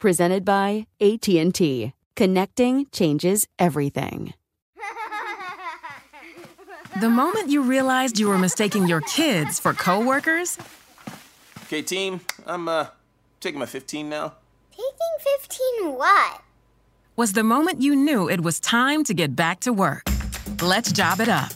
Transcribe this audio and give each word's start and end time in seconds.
Presented 0.00 0.46
by 0.46 0.86
AT&T. 0.98 1.92
Connecting 2.16 2.86
changes 2.90 3.46
everything. 3.58 4.32
The 7.00 7.10
moment 7.10 7.50
you 7.50 7.60
realized 7.62 8.18
you 8.18 8.28
were 8.28 8.38
mistaking 8.38 8.86
your 8.88 9.02
kids 9.02 9.60
for 9.60 9.72
coworkers, 9.74 10.58
Okay, 11.66 11.82
team, 11.82 12.20
I'm 12.46 12.66
uh 12.66 12.86
taking 13.40 13.60
my 13.60 13.66
15 13.66 14.08
now. 14.08 14.32
Taking 14.72 15.38
15 15.38 15.92
what? 15.96 16.42
was 17.16 17.32
the 17.34 17.44
moment 17.44 17.82
you 17.82 17.94
knew 17.94 18.28
it 18.30 18.40
was 18.40 18.58
time 18.58 19.04
to 19.04 19.12
get 19.12 19.36
back 19.36 19.60
to 19.60 19.72
work. 19.72 20.02
Let's 20.62 20.90
job 20.90 21.20
it 21.20 21.28
up. 21.28 21.52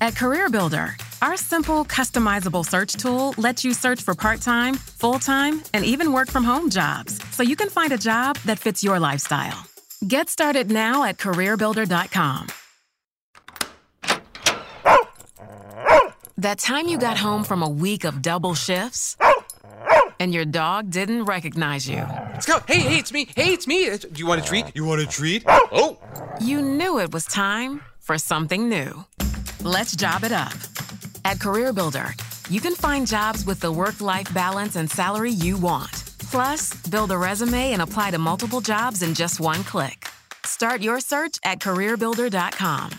At 0.00 0.14
CareerBuilder, 0.14 1.13
our 1.22 1.36
simple, 1.36 1.84
customizable 1.84 2.64
search 2.64 2.94
tool 2.94 3.34
lets 3.38 3.64
you 3.64 3.74
search 3.74 4.02
for 4.02 4.14
part 4.14 4.40
time, 4.40 4.74
full 4.74 5.18
time, 5.18 5.62
and 5.72 5.84
even 5.84 6.12
work 6.12 6.30
from 6.30 6.44
home 6.44 6.70
jobs 6.70 7.20
so 7.30 7.42
you 7.42 7.56
can 7.56 7.68
find 7.70 7.92
a 7.92 7.98
job 7.98 8.36
that 8.44 8.58
fits 8.58 8.82
your 8.82 8.98
lifestyle. 8.98 9.66
Get 10.06 10.28
started 10.28 10.70
now 10.70 11.04
at 11.04 11.18
CareerBuilder.com. 11.18 12.48
That 16.36 16.58
time 16.58 16.88
you 16.88 16.98
got 16.98 17.16
home 17.16 17.44
from 17.44 17.62
a 17.62 17.68
week 17.68 18.04
of 18.04 18.20
double 18.20 18.54
shifts 18.54 19.16
and 20.18 20.34
your 20.34 20.44
dog 20.44 20.90
didn't 20.90 21.24
recognize 21.24 21.88
you. 21.88 22.04
Let's 22.32 22.46
go. 22.46 22.58
Hey, 22.66 22.80
hey, 22.80 22.98
it's 22.98 23.12
me. 23.12 23.28
Hey, 23.36 23.52
it's 23.52 23.66
me. 23.66 23.96
Do 23.96 24.08
you 24.14 24.26
want 24.26 24.40
a 24.40 24.44
treat? 24.44 24.66
You 24.74 24.84
want 24.84 25.00
a 25.00 25.06
treat? 25.06 25.44
Oh. 25.46 25.98
You 26.40 26.60
knew 26.60 26.98
it 26.98 27.12
was 27.12 27.24
time 27.24 27.82
for 28.00 28.18
something 28.18 28.68
new. 28.68 29.04
Let's 29.62 29.96
job 29.96 30.24
it 30.24 30.32
up. 30.32 30.52
At 31.24 31.38
CareerBuilder, 31.38 32.50
you 32.50 32.60
can 32.60 32.74
find 32.74 33.06
jobs 33.06 33.46
with 33.46 33.60
the 33.60 33.72
work 33.72 34.00
life 34.02 34.32
balance 34.34 34.76
and 34.76 34.90
salary 34.90 35.30
you 35.30 35.56
want. 35.56 35.92
Plus, 36.30 36.74
build 36.88 37.12
a 37.12 37.18
resume 37.18 37.72
and 37.72 37.80
apply 37.80 38.10
to 38.10 38.18
multiple 38.18 38.60
jobs 38.60 39.02
in 39.02 39.14
just 39.14 39.40
one 39.40 39.64
click. 39.64 40.06
Start 40.44 40.82
your 40.82 41.00
search 41.00 41.38
at 41.42 41.60
CareerBuilder.com. 41.60 42.90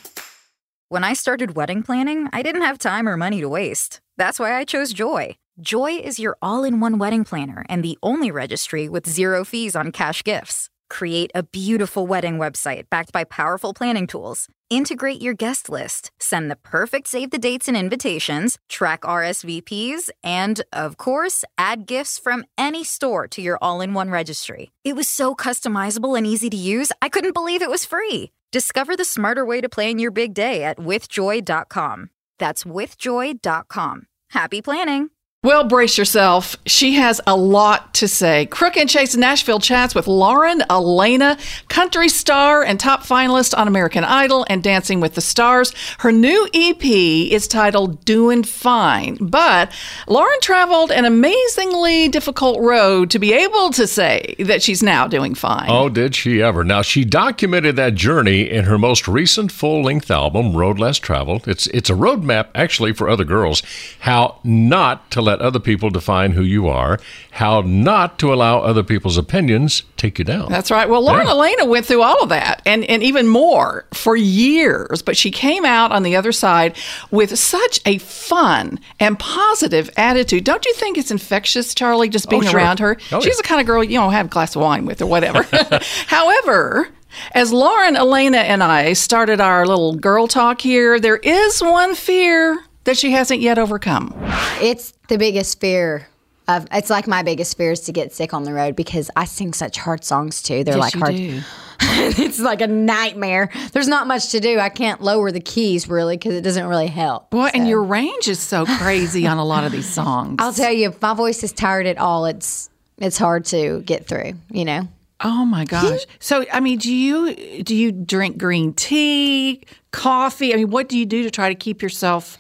When 0.89 1.03
I 1.03 1.13
started 1.13 1.55
wedding 1.55 1.83
planning, 1.83 2.27
I 2.33 2.41
didn't 2.41 2.63
have 2.63 2.77
time 2.77 3.07
or 3.07 3.17
money 3.17 3.41
to 3.41 3.49
waste. 3.49 4.01
That's 4.17 4.39
why 4.39 4.55
I 4.55 4.65
chose 4.65 4.93
Joy. 4.93 5.37
Joy 5.59 5.91
is 5.97 6.19
your 6.19 6.37
all 6.41 6.63
in 6.63 6.79
one 6.79 6.97
wedding 6.97 7.25
planner 7.25 7.63
and 7.69 7.83
the 7.83 7.97
only 8.01 8.31
registry 8.31 8.89
with 8.89 9.07
zero 9.07 9.43
fees 9.45 9.75
on 9.75 9.91
cash 9.91 10.23
gifts. 10.23 10.69
Create 10.95 11.29
a 11.35 11.43
beautiful 11.43 12.07
wedding 12.07 12.37
website 12.37 12.83
backed 12.89 13.11
by 13.11 13.25
powerful 13.25 13.73
planning 13.73 14.07
tools. 14.07 14.47
Integrate 14.69 15.21
your 15.21 15.33
guest 15.33 15.67
list, 15.67 16.09
send 16.21 16.49
the 16.49 16.55
perfect 16.55 17.07
save 17.09 17.31
the 17.31 17.37
dates 17.37 17.67
and 17.67 17.75
invitations, 17.75 18.57
track 18.69 19.01
RSVPs, 19.01 20.09
and, 20.23 20.61
of 20.71 20.95
course, 20.95 21.43
add 21.57 21.85
gifts 21.85 22.17
from 22.17 22.45
any 22.57 22.85
store 22.85 23.27
to 23.27 23.41
your 23.41 23.57
all 23.61 23.81
in 23.81 23.93
one 23.93 24.09
registry. 24.09 24.71
It 24.85 24.95
was 24.95 25.09
so 25.09 25.35
customizable 25.35 26.17
and 26.17 26.25
easy 26.25 26.49
to 26.49 26.57
use, 26.57 26.93
I 27.01 27.09
couldn't 27.09 27.33
believe 27.33 27.61
it 27.61 27.69
was 27.69 27.83
free. 27.83 28.31
Discover 28.53 28.95
the 28.95 29.03
smarter 29.03 29.43
way 29.43 29.59
to 29.59 29.67
plan 29.67 29.99
your 29.99 30.11
big 30.11 30.33
day 30.33 30.63
at 30.63 30.77
withjoy.com. 30.77 32.09
That's 32.39 32.63
withjoy.com. 32.63 34.07
Happy 34.29 34.61
planning! 34.61 35.09
Well, 35.45 35.63
brace 35.63 35.95
yourself. 35.95 36.55
She 36.65 36.93
has 36.93 37.21
a 37.27 37.37
lot 37.37 37.93
to 37.93 38.07
say. 38.07 38.47
Crook 38.47 38.77
and 38.77 38.89
Chase 38.89 39.15
Nashville 39.15 39.59
chats 39.59 39.93
with 39.93 40.07
Lauren 40.07 40.63
Alaina, 40.71 41.37
country 41.67 42.09
star 42.09 42.63
and 42.63 42.79
top 42.79 43.03
finalist 43.03 43.55
on 43.55 43.67
American 43.67 44.03
Idol 44.03 44.47
and 44.49 44.63
Dancing 44.63 45.01
with 45.01 45.13
the 45.13 45.21
Stars. 45.21 45.71
Her 45.99 46.11
new 46.11 46.49
EP 46.51 46.83
is 46.83 47.47
titled 47.47 48.03
Doing 48.05 48.41
Fine, 48.41 49.17
but 49.21 49.71
Lauren 50.07 50.39
traveled 50.41 50.91
an 50.91 51.05
amazingly 51.05 52.07
difficult 52.07 52.59
road 52.59 53.11
to 53.11 53.19
be 53.19 53.31
able 53.31 53.69
to 53.69 53.85
say 53.85 54.33
that 54.39 54.63
she's 54.63 54.81
now 54.81 55.07
doing 55.07 55.35
fine. 55.35 55.67
Oh, 55.69 55.89
did 55.89 56.15
she 56.15 56.41
ever? 56.41 56.63
Now, 56.63 56.81
she 56.81 57.05
documented 57.05 57.75
that 57.75 57.93
journey 57.93 58.49
in 58.49 58.65
her 58.65 58.79
most 58.79 59.07
recent 59.07 59.51
full 59.51 59.83
length 59.83 60.09
album, 60.09 60.57
Road 60.57 60.79
Less 60.79 60.97
Traveled. 60.97 61.47
It's, 61.47 61.67
it's 61.67 61.91
a 61.91 61.93
roadmap, 61.93 62.47
actually, 62.55 62.93
for 62.93 63.07
other 63.07 63.23
girls, 63.25 63.61
how 63.99 64.39
not 64.43 65.11
to 65.11 65.21
let 65.21 65.34
other 65.41 65.59
people 65.59 65.89
define 65.89 66.31
who 66.31 66.41
you 66.43 66.67
are, 66.67 66.99
how 67.31 67.61
not 67.61 68.17
to 68.19 68.33
allow 68.33 68.59
other 68.59 68.83
people's 68.83 69.17
opinions 69.17 69.83
take 69.97 70.19
you 70.19 70.25
down. 70.25 70.49
That's 70.51 70.71
right. 70.71 70.89
Well, 70.89 71.01
Lauren 71.03 71.27
Yeah. 71.27 71.33
Alaina 71.33 71.65
went 71.65 71.85
through 71.85 72.01
all 72.01 72.21
of 72.23 72.29
that 72.29 72.61
and, 72.65 72.83
and 72.85 73.01
even 73.03 73.27
more 73.27 73.85
for 73.93 74.15
years, 74.15 75.01
but 75.01 75.17
she 75.17 75.31
came 75.31 75.65
out 75.65 75.91
on 75.91 76.03
the 76.03 76.15
other 76.15 76.31
side 76.31 76.75
with 77.11 77.37
such 77.37 77.79
a 77.85 77.97
fun 77.99 78.79
and 78.99 79.17
positive 79.19 79.89
attitude. 79.97 80.43
Don't 80.43 80.65
you 80.65 80.73
think 80.73 80.97
it's 80.97 81.11
infectious, 81.11 81.73
Charlie, 81.73 82.09
just 82.09 82.27
oh, 82.27 82.29
being 82.29 82.43
Oh, 82.45 82.49
sure. 82.49 82.59
around 82.59 82.79
her? 82.79 82.97
Oh, 83.11 83.19
She's 83.21 83.35
yeah. 83.35 83.41
the 83.41 83.47
kind 83.47 83.61
of 83.61 83.67
girl, 83.67 83.83
you 83.83 83.97
don't 83.97 84.05
know, 84.07 84.09
have 84.11 84.27
a 84.27 84.29
glass 84.29 84.55
of 84.55 84.61
wine 84.61 84.85
with 84.85 85.01
or 85.01 85.05
whatever. 85.07 85.43
However, 86.07 86.89
as 87.33 87.51
Lauren, 87.53 87.95
Alaina, 87.95 88.37
and 88.39 88.61
I 88.63 88.93
started 88.93 89.39
our 89.39 89.65
little 89.65 89.95
girl 89.95 90.27
talk 90.27 90.61
here, 90.61 90.99
there 90.99 91.17
is 91.17 91.61
one 91.61 91.95
fear 91.95 92.61
that 92.85 92.97
she 92.97 93.11
hasn't 93.11 93.41
yet 93.41 93.59
overcome. 93.59 94.13
It's 94.61 94.93
the 95.09 95.17
biggest 95.17 95.59
fear 95.59 96.07
of 96.47 96.67
it's 96.71 96.89
like 96.89 97.07
my 97.07 97.23
biggest 97.23 97.57
fear 97.57 97.71
is 97.71 97.81
to 97.81 97.91
get 97.91 98.13
sick 98.13 98.33
on 98.33 98.43
the 98.43 98.53
road 98.53 98.75
because 98.75 99.09
I 99.15 99.25
sing 99.25 99.53
such 99.53 99.77
hard 99.77 100.03
songs 100.03 100.41
too. 100.41 100.63
They're 100.63 100.77
Yes, 100.77 100.95
like 100.95 101.03
hard. 101.03 101.15
it's 102.19 102.39
like 102.39 102.61
a 102.61 102.67
nightmare. 102.67 103.49
There's 103.73 103.87
not 103.87 104.07
much 104.07 104.29
to 104.29 104.39
do. 104.39 104.59
I 104.59 104.69
can't 104.69 105.01
lower 105.01 105.31
the 105.31 105.39
keys 105.39 105.89
really 105.89 106.17
because 106.17 106.35
it 106.35 106.41
doesn't 106.41 106.67
really 106.67 106.87
help. 106.87 107.31
Boy, 107.31 107.49
and 107.53 107.67
your 107.67 107.83
range 107.83 108.27
is 108.27 108.39
so 108.39 108.65
crazy 108.65 109.27
on 109.27 109.37
a 109.37 109.45
lot 109.45 109.63
of 109.63 109.71
these 109.71 109.89
songs. 109.91 110.37
I'll 110.39 110.53
tell 110.53 110.71
you, 110.71 110.89
if 110.89 111.01
my 111.01 111.13
voice 111.13 111.43
is 111.43 111.51
tired 111.51 111.87
at 111.87 111.97
all, 111.97 112.25
it's 112.25 112.69
it's 112.97 113.17
hard 113.17 113.45
to 113.45 113.81
get 113.81 114.07
through. 114.07 114.33
You 114.51 114.65
know. 114.65 114.87
Oh 115.21 115.45
my 115.45 115.65
gosh. 115.65 116.05
So 116.19 116.45
I 116.51 116.59
mean, 116.59 116.77
do 116.77 116.93
you 116.93 117.63
do 117.63 117.75
you 117.75 117.91
drink 117.91 118.37
green 118.37 118.73
tea, 118.73 119.63
coffee? 119.91 120.53
I 120.53 120.57
mean, 120.57 120.69
what 120.69 120.89
do 120.89 120.97
you 120.97 121.05
do 121.05 121.23
to 121.23 121.31
try 121.31 121.49
to 121.49 121.55
keep 121.55 121.81
yourself 121.81 122.37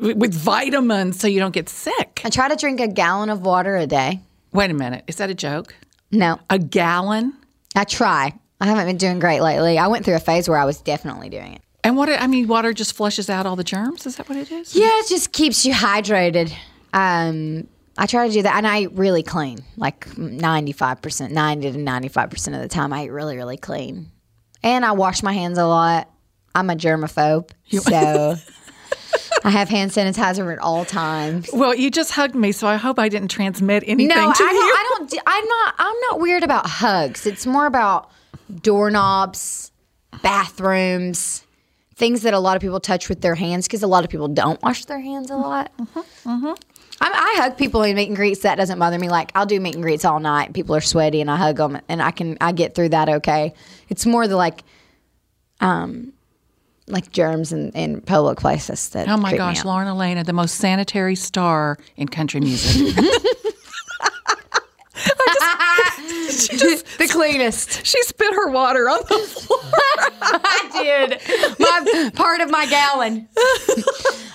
with 0.00 0.34
vitamins 0.34 1.18
so 1.18 1.26
you 1.26 1.40
don't 1.40 1.54
get 1.54 1.68
sick? 1.68 2.20
I 2.24 2.30
try 2.30 2.48
to 2.48 2.56
drink 2.56 2.80
a 2.80 2.88
gallon 2.88 3.30
of 3.30 3.40
water 3.42 3.76
a 3.76 3.86
day. 3.86 4.20
Wait 4.52 4.70
a 4.70 4.74
minute. 4.74 5.04
Is 5.06 5.16
that 5.16 5.30
a 5.30 5.34
joke? 5.34 5.74
No, 6.10 6.38
A 6.50 6.58
gallon? 6.58 7.34
I 7.74 7.84
try. 7.84 8.32
I 8.60 8.66
haven't 8.66 8.86
been 8.86 8.96
doing 8.98 9.18
great 9.18 9.40
lately. 9.40 9.78
I 9.78 9.88
went 9.88 10.04
through 10.04 10.14
a 10.14 10.20
phase 10.20 10.48
where 10.48 10.58
I 10.58 10.64
was 10.64 10.80
definitely 10.80 11.28
doing 11.28 11.54
it. 11.54 11.62
And 11.82 11.96
what 11.96 12.08
I 12.08 12.26
mean, 12.28 12.46
water 12.46 12.72
just 12.72 12.94
flushes 12.94 13.28
out 13.28 13.46
all 13.46 13.56
the 13.56 13.64
germs. 13.64 14.06
Is 14.06 14.16
that 14.16 14.28
what 14.28 14.38
it 14.38 14.50
is? 14.50 14.74
Yeah, 14.76 14.86
it 15.00 15.08
just 15.08 15.32
keeps 15.32 15.66
you 15.66 15.74
hydrated. 15.74 16.52
Um, 16.92 17.66
I 17.98 18.06
try 18.06 18.26
to 18.26 18.32
do 18.32 18.42
that, 18.42 18.56
and 18.56 18.66
I 18.66 18.82
eat 18.82 18.92
really 18.92 19.22
clean, 19.22 19.58
like 19.76 20.16
ninety 20.16 20.72
five 20.72 21.02
percent, 21.02 21.32
ninety 21.32 21.70
to 21.72 21.76
ninety 21.78 22.08
five 22.08 22.30
percent 22.30 22.56
of 22.56 22.62
the 22.62 22.68
time. 22.68 22.92
I 22.92 23.04
eat 23.04 23.10
really, 23.10 23.36
really 23.36 23.56
clean, 23.58 24.10
and 24.62 24.84
I 24.84 24.92
wash 24.92 25.22
my 25.22 25.32
hands 25.32 25.58
a 25.58 25.66
lot. 25.66 26.08
I'm 26.54 26.70
a 26.70 26.74
germaphobe, 26.74 27.50
so 27.70 28.36
I 29.44 29.50
have 29.50 29.68
hand 29.68 29.90
sanitizer 29.90 30.50
at 30.52 30.58
all 30.58 30.84
times. 30.86 31.50
Well, 31.52 31.74
you 31.74 31.90
just 31.90 32.10
hugged 32.12 32.34
me, 32.34 32.50
so 32.50 32.66
I 32.66 32.76
hope 32.76 32.98
I 32.98 33.10
didn't 33.10 33.28
transmit 33.28 33.84
anything 33.86 34.08
No, 34.08 34.30
I 34.30 34.32
to 34.32 34.38
don't. 34.42 34.54
you. 34.54 34.60
I 34.60 34.94
don't. 34.98 35.14
I'm 35.26 35.44
not. 35.46 35.74
I'm 35.78 35.96
not 36.10 36.20
weird 36.20 36.42
about 36.42 36.66
hugs. 36.66 37.26
It's 37.26 37.46
more 37.46 37.66
about 37.66 38.10
doorknobs, 38.62 39.70
bathrooms, 40.22 41.44
things 41.94 42.22
that 42.22 42.32
a 42.32 42.38
lot 42.38 42.56
of 42.56 42.62
people 42.62 42.80
touch 42.80 43.08
with 43.10 43.20
their 43.20 43.34
hands 43.34 43.66
because 43.68 43.82
a 43.82 43.86
lot 43.86 44.02
of 44.04 44.10
people 44.10 44.28
don't 44.28 44.60
wash 44.62 44.86
their 44.86 44.98
hands 45.00 45.30
a 45.30 45.36
lot. 45.36 45.70
Mm-hmm, 45.78 46.52
I, 47.02 47.34
I 47.36 47.42
hug 47.42 47.58
people 47.58 47.82
in 47.82 47.94
meet 47.96 48.08
and 48.08 48.16
greets. 48.16 48.40
That 48.40 48.54
doesn't 48.56 48.78
bother 48.78 48.98
me. 48.98 49.10
Like 49.10 49.30
I'll 49.34 49.44
do 49.46 49.60
meet 49.60 49.74
and 49.74 49.82
greets 49.84 50.06
all 50.06 50.20
night. 50.20 50.54
People 50.54 50.74
are 50.74 50.80
sweaty, 50.80 51.20
and 51.20 51.30
I 51.30 51.36
hug 51.36 51.58
them, 51.58 51.78
and 51.90 52.00
I 52.00 52.12
can 52.12 52.38
I 52.40 52.52
get 52.52 52.74
through 52.74 52.88
that 52.90 53.10
okay. 53.10 53.52
It's 53.90 54.06
more 54.06 54.26
the 54.26 54.36
like, 54.36 54.64
um, 55.60 56.13
like 56.86 57.10
germs 57.10 57.52
in, 57.52 57.70
in 57.72 58.00
public 58.02 58.38
places 58.38 58.90
that. 58.90 59.08
Oh 59.08 59.16
my 59.16 59.36
gosh. 59.36 59.64
Lauren 59.64 59.88
Alaina, 59.88 60.24
the 60.24 60.32
most 60.32 60.56
sanitary 60.56 61.14
star 61.14 61.78
in 61.96 62.08
country 62.08 62.40
music. 62.40 62.94
Just 66.26 66.98
the 66.98 67.08
cleanest. 67.10 67.84
She 67.86 68.02
spit 68.02 68.32
her 68.34 68.50
water 68.50 68.88
on 68.88 69.00
the 69.00 69.18
floor. 69.18 69.60
I 70.22 70.68
did. 70.72 71.58
My 71.58 72.10
part 72.14 72.40
of 72.40 72.50
my 72.50 72.66
gallon. 72.66 73.28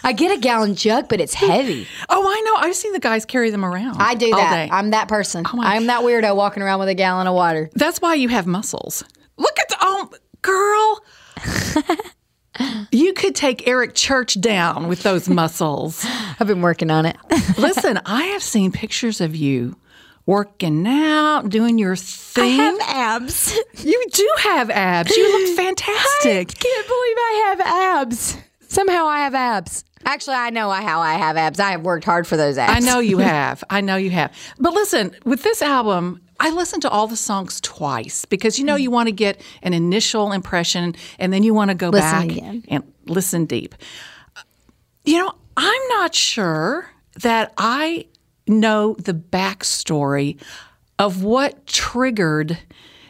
I 0.04 0.14
get 0.14 0.36
a 0.36 0.40
gallon 0.40 0.76
jug, 0.76 1.10
but 1.10 1.20
it's 1.20 1.34
heavy. 1.34 1.88
Oh, 2.10 2.28
I 2.28 2.42
know. 2.42 2.68
I've 2.68 2.76
seen 2.76 2.94
the 2.94 3.00
guys 3.00 3.26
carry 3.26 3.50
them 3.50 3.66
around. 3.66 4.02
I 4.02 4.16
do 4.16 4.30
that. 4.32 4.54
day. 4.54 4.70
I'm 4.72 4.92
that 4.92 5.08
person. 5.08 5.46
Oh 5.48 5.60
I'm 5.62 5.88
that 5.88 6.02
weirdo 6.02 6.36
walking 6.36 6.64
around 6.64 6.80
with 6.80 6.90
a 6.90 6.96
gallon 6.96 7.28
of 7.28 7.34
water. 7.36 7.70
That's 7.74 8.00
why 8.02 8.16
you 8.16 8.30
have 8.30 8.48
muscles. 8.48 9.04
Look 9.38 9.60
at 9.60 9.70
the 9.70 9.78
oh 9.82 10.10
girl. 10.42 11.04
You 12.92 13.14
could 13.14 13.36
take 13.36 13.68
Eric 13.68 13.96
Church 13.96 14.40
down 14.40 14.88
with 14.88 15.04
those 15.04 15.30
muscles. 15.42 16.06
I've 16.40 16.48
been 16.48 16.62
working 16.62 16.92
on 16.92 17.06
it. 17.06 17.18
Listen, 17.58 18.00
I 18.06 18.24
have 18.26 18.44
seen 18.44 18.72
pictures 18.72 19.22
of 19.22 19.36
you 19.36 19.76
working 20.26 20.86
out, 20.88 21.50
doing 21.50 21.78
your 21.80 21.96
thing. 21.96 22.60
I 22.60 22.64
have 22.64 22.80
abs. 23.22 23.58
You 23.84 24.06
do 24.12 24.30
have 24.40 24.70
abs. 24.70 25.16
You 25.16 25.48
look 25.48 25.56
fantastic. 25.56 26.48
Can't 26.50 26.88
believe 26.88 27.18
I 27.18 27.44
have 27.48 27.60
abs. 27.62 28.38
Somehow 28.68 29.06
I 29.06 29.20
have 29.22 29.34
abs. 29.34 29.86
Actually, 30.06 30.36
I 30.36 30.50
know 30.50 30.70
how 30.70 31.00
I 31.00 31.14
have 31.14 31.38
abs. 31.38 31.60
I 31.60 31.72
have 31.72 31.82
worked 31.82 32.04
hard 32.06 32.28
for 32.28 32.38
those 32.38 32.58
abs. 32.58 32.74
I 32.74 32.80
know 32.88 33.00
you 33.00 33.18
have. 33.20 33.64
I 33.70 33.82
know 33.82 33.96
you 33.96 34.10
have. 34.12 34.34
But 34.60 34.74
listen, 34.74 35.16
with 35.24 35.44
this 35.44 35.62
album, 35.62 36.22
I 36.40 36.52
listened 36.52 36.82
to 36.84 36.90
all 36.90 37.08
the 37.08 37.16
songs 37.18 37.60
twice 37.62 38.26
because 38.26 38.58
you 38.58 38.66
know 38.66 38.76
you 38.76 38.92
want 38.92 39.08
to 39.08 39.12
get 39.14 39.42
an 39.62 39.74
initial 39.74 40.32
impression 40.32 40.96
and 41.20 41.34
then 41.34 41.44
you 41.44 41.54
want 41.54 41.70
to 41.70 41.76
go 41.76 41.90
Listen 41.90 42.28
back 42.28 42.38
again. 42.38 42.64
and 42.70 42.94
listen 43.06 43.46
deep. 43.46 43.76
You 45.04 45.18
know, 45.18 45.34
I'm 45.58 45.88
not 45.90 46.16
sure 46.16 46.90
that 47.22 47.54
I 47.58 48.06
know 48.48 48.96
the 48.96 49.14
backstory 49.14 50.42
of 50.98 51.24
what 51.24 51.66
triggered 51.68 52.58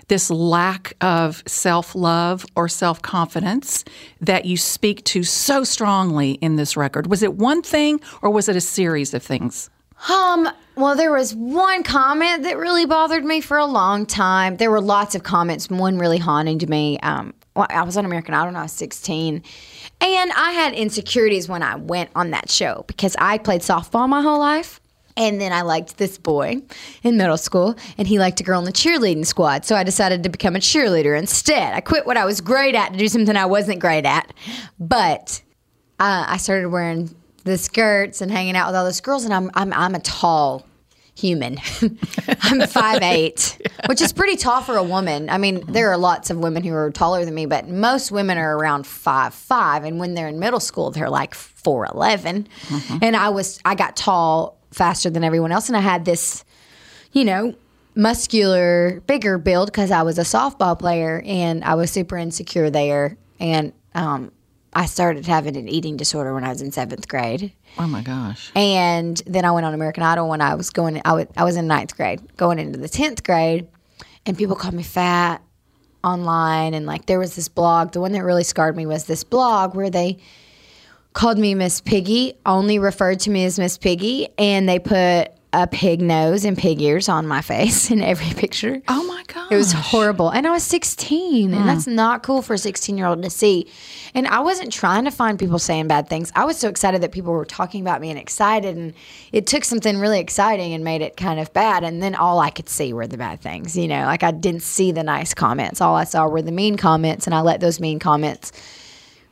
this 0.07 0.31
lack 0.31 0.93
of 1.01 1.43
self 1.45 1.93
love 1.93 2.45
or 2.55 2.67
self 2.67 3.01
confidence 3.01 3.85
that 4.21 4.45
you 4.45 4.57
speak 4.57 5.03
to 5.05 5.23
so 5.23 5.63
strongly 5.63 6.31
in 6.33 6.55
this 6.55 6.75
record. 6.75 7.07
Was 7.07 7.21
it 7.23 7.35
one 7.35 7.61
thing 7.61 8.01
or 8.21 8.29
was 8.31 8.49
it 8.49 8.55
a 8.55 8.61
series 8.61 9.13
of 9.13 9.21
things? 9.21 9.69
Um, 10.07 10.49
well, 10.75 10.95
there 10.95 11.11
was 11.11 11.35
one 11.35 11.83
comment 11.83 12.43
that 12.43 12.57
really 12.57 12.85
bothered 12.85 13.25
me 13.25 13.41
for 13.41 13.57
a 13.57 13.65
long 13.65 14.05
time. 14.05 14.57
There 14.57 14.71
were 14.71 14.79
lots 14.79 15.13
of 15.13 15.23
comments. 15.23 15.69
One 15.69 15.97
really 15.97 16.19
haunted 16.19 16.69
me. 16.69 16.99
Um, 16.99 17.33
I 17.55 17.83
was 17.83 17.97
on 17.97 18.05
American 18.05 18.33
Idol 18.33 18.47
when 18.47 18.55
I 18.55 18.63
was 18.63 18.71
16. 18.71 19.43
And 20.01 20.31
I 20.31 20.51
had 20.51 20.73
insecurities 20.73 21.49
when 21.49 21.61
I 21.61 21.75
went 21.75 22.09
on 22.15 22.31
that 22.31 22.49
show 22.49 22.85
because 22.87 23.15
I 23.19 23.37
played 23.37 23.61
softball 23.61 24.07
my 24.07 24.21
whole 24.21 24.39
life. 24.39 24.79
And 25.17 25.41
then 25.41 25.51
I 25.51 25.63
liked 25.63 25.97
this 25.97 26.17
boy 26.17 26.61
in 27.03 27.17
middle 27.17 27.35
school, 27.35 27.75
and 27.97 28.07
he 28.07 28.19
liked 28.19 28.39
a 28.39 28.43
girl 28.43 28.57
in 28.59 28.63
the 28.63 28.71
cheerleading 28.71 29.25
squad. 29.25 29.65
So 29.65 29.75
I 29.75 29.83
decided 29.83 30.23
to 30.23 30.29
become 30.29 30.55
a 30.55 30.59
cheerleader 30.59 31.17
instead. 31.17 31.73
I 31.73 31.81
quit 31.81 32.05
what 32.05 32.15
I 32.15 32.23
was 32.23 32.39
great 32.39 32.73
at 32.73 32.93
to 32.93 32.97
do 32.97 33.09
something 33.09 33.35
I 33.35 33.45
wasn't 33.45 33.79
great 33.79 34.05
at. 34.05 34.31
But 34.79 35.41
uh, 35.99 36.23
I 36.25 36.37
started 36.37 36.69
wearing 36.69 37.13
the 37.43 37.57
skirts 37.57 38.21
and 38.21 38.31
hanging 38.31 38.55
out 38.55 38.67
with 38.67 38.75
all 38.75 38.85
those 38.85 39.01
girls, 39.01 39.25
and 39.25 39.33
I'm 39.33 39.51
I'm 39.53 39.73
I'm 39.73 39.95
a 39.95 39.99
tall 39.99 40.65
human. 41.15 41.57
I'm 42.41 42.67
five 42.67 43.01
eight, 43.01 43.57
which 43.87 44.01
is 44.01 44.13
pretty 44.13 44.37
tall 44.37 44.61
for 44.61 44.77
a 44.77 44.83
woman. 44.83 45.29
I 45.29 45.37
mean, 45.37 45.63
there 45.67 45.91
are 45.91 45.97
lots 45.97 46.29
of 46.29 46.37
women 46.37 46.63
who 46.63 46.73
are 46.73 46.91
taller 46.91 47.25
than 47.25 47.35
me, 47.35 47.45
but 47.45 47.67
most 47.67 48.11
women 48.11 48.37
are 48.37 48.57
around 48.57 48.87
five 48.87 49.33
five, 49.33 49.83
and 49.83 49.99
when 49.99 50.13
they're 50.13 50.27
in 50.27 50.39
middle 50.39 50.59
school, 50.59 50.91
they're 50.91 51.09
like 51.09 51.33
four 51.35 51.85
And 53.01 53.15
I 53.15 53.29
was 53.29 53.59
I 53.65 53.75
got 53.75 53.95
tall 53.95 54.57
faster 54.71 55.09
than 55.09 55.23
everyone 55.23 55.51
else, 55.51 55.67
and 55.67 55.77
I 55.77 55.81
had 55.81 56.05
this, 56.05 56.43
you 57.11 57.25
know. 57.25 57.55
Muscular, 57.95 59.01
bigger 59.07 59.37
build 59.37 59.67
because 59.67 59.91
I 59.91 60.03
was 60.03 60.17
a 60.17 60.21
softball 60.21 60.77
player 60.79 61.21
and 61.25 61.65
I 61.65 61.73
was 61.73 61.91
super 61.91 62.15
insecure 62.15 62.69
there. 62.69 63.17
And 63.41 63.73
um, 63.93 64.31
I 64.73 64.85
started 64.85 65.25
having 65.25 65.57
an 65.57 65.67
eating 65.67 65.97
disorder 65.97 66.33
when 66.33 66.43
I 66.43 66.49
was 66.49 66.61
in 66.61 66.71
seventh 66.71 67.07
grade. 67.07 67.51
Oh 67.77 67.87
my 67.87 68.01
gosh. 68.01 68.51
And 68.55 69.21
then 69.25 69.45
I 69.45 69.51
went 69.51 69.65
on 69.65 69.73
American 69.73 70.03
Idol 70.03 70.29
when 70.29 70.41
I 70.41 70.55
was 70.55 70.69
going. 70.69 71.01
I 71.05 71.13
was, 71.13 71.27
I 71.35 71.43
was 71.43 71.55
in 71.55 71.67
ninth 71.67 71.95
grade, 71.95 72.21
going 72.37 72.59
into 72.59 72.77
the 72.77 72.89
tenth 72.89 73.23
grade, 73.23 73.67
and 74.25 74.37
people 74.37 74.55
called 74.55 74.75
me 74.75 74.83
fat 74.83 75.41
online. 76.03 76.73
And 76.73 76.85
like 76.85 77.07
there 77.07 77.19
was 77.19 77.35
this 77.35 77.49
blog. 77.49 77.93
The 77.93 78.01
one 78.01 78.11
that 78.11 78.23
really 78.23 78.43
scarred 78.43 78.75
me 78.75 78.85
was 78.85 79.05
this 79.05 79.23
blog 79.23 79.75
where 79.75 79.89
they 79.89 80.19
called 81.13 81.39
me 81.39 81.55
Miss 81.55 81.81
Piggy, 81.81 82.33
only 82.45 82.77
referred 82.77 83.19
to 83.21 83.29
me 83.31 83.45
as 83.45 83.57
Miss 83.57 83.77
Piggy, 83.77 84.29
and 84.37 84.69
they 84.69 84.79
put 84.79 85.31
a 85.51 85.65
pig 85.65 85.99
nose 85.99 86.45
and 86.45 86.55
pig 86.55 86.79
ears 86.79 87.09
on 87.09 87.25
my 87.25 87.41
face 87.41 87.89
in 87.91 88.01
every 88.03 88.31
picture. 88.35 88.81
Oh 88.87 89.03
my 89.07 89.23
god. 89.27 89.51
It 89.51 89.55
was 89.55 89.71
horrible. 89.71 90.29
And 90.29 90.45
I 90.45 90.51
was 90.51 90.61
16, 90.63 91.53
and 91.53 91.63
Mm. 91.63 91.65
that's 91.65 91.87
not 91.87 92.21
cool 92.21 92.43
for 92.43 92.53
a 92.53 92.57
16 92.57 92.97
year 92.99 93.07
old 93.07 93.23
to 93.23 93.31
see. 93.31 93.65
And 94.13 94.27
I 94.27 94.41
wasn't 94.41 94.71
trying 94.71 95.05
to 95.05 95.11
find 95.11 95.39
people 95.39 95.57
saying 95.57 95.87
bad 95.87 96.07
things. 96.07 96.31
I 96.35 96.45
was 96.45 96.57
so 96.57 96.69
excited 96.69 97.01
that 97.01 97.11
people 97.11 97.33
were 97.33 97.45
talking 97.45 97.81
about 97.81 97.99
me 97.99 98.11
and 98.11 98.19
excited. 98.19 98.77
And 98.77 98.93
it 99.31 99.47
took 99.47 99.63
something 99.65 99.97
really 99.97 100.19
exciting 100.19 100.73
and 100.73 100.83
made 100.83 101.01
it 101.01 101.17
kind 101.17 101.39
of 101.39 101.51
bad. 101.53 101.83
And 101.83 102.01
then 102.03 102.13
all 102.13 102.39
I 102.39 102.51
could 102.51 102.69
see 102.69 102.93
were 102.93 103.07
the 103.07 103.17
bad 103.17 103.41
things. 103.41 103.75
You 103.75 103.87
know, 103.87 104.05
like 104.05 104.21
I 104.21 104.29
didn't 104.31 104.61
see 104.63 104.91
the 104.91 105.03
nice 105.03 105.33
comments. 105.33 105.81
All 105.81 105.95
I 105.95 106.03
saw 106.03 106.27
were 106.27 106.43
the 106.43 106.51
mean 106.51 106.77
comments. 106.77 107.25
And 107.25 107.33
I 107.33 107.41
let 107.41 107.59
those 107.59 107.79
mean 107.79 107.97
comments 107.97 108.51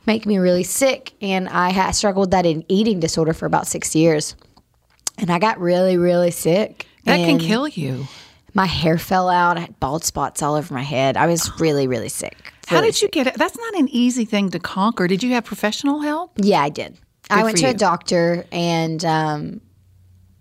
make 0.04 0.26
me 0.26 0.38
really 0.38 0.64
sick. 0.64 1.12
And 1.22 1.48
I 1.48 1.70
had 1.70 1.92
struggled 1.92 2.24
with 2.24 2.30
that 2.32 2.46
in 2.46 2.64
eating 2.68 2.98
disorder 2.98 3.32
for 3.32 3.46
about 3.46 3.66
six 3.68 3.94
years. 3.94 4.34
And 5.18 5.30
I 5.30 5.38
got 5.38 5.60
really, 5.60 5.96
really 5.96 6.30
sick. 6.30 6.86
That 7.04 7.16
can 7.16 7.38
kill 7.38 7.66
you. 7.68 8.06
My 8.54 8.66
hair 8.66 8.98
fell 8.98 9.28
out. 9.28 9.56
I 9.56 9.60
had 9.60 9.80
bald 9.80 10.04
spots 10.04 10.42
all 10.42 10.54
over 10.54 10.72
my 10.72 10.82
head. 10.82 11.16
I 11.16 11.26
was 11.26 11.50
really, 11.60 11.86
really 11.86 12.08
sick. 12.08 12.52
How 12.66 12.76
Really 12.76 12.90
did 12.90 13.02
you 13.02 13.08
get 13.08 13.26
it? 13.26 13.34
That's 13.34 13.56
not 13.56 13.74
an 13.76 13.88
easy 13.88 14.26
thing 14.26 14.50
to 14.50 14.58
conquer. 14.58 15.08
Did 15.08 15.22
you 15.22 15.32
have 15.32 15.44
professional 15.44 16.00
help? 16.00 16.32
Yeah, 16.36 16.60
I 16.60 16.68
did. 16.68 16.98
I 17.30 17.42
went 17.42 17.56
to 17.58 17.66
a 17.66 17.74
doctor, 17.74 18.44
and 18.52 19.02
um, 19.04 19.60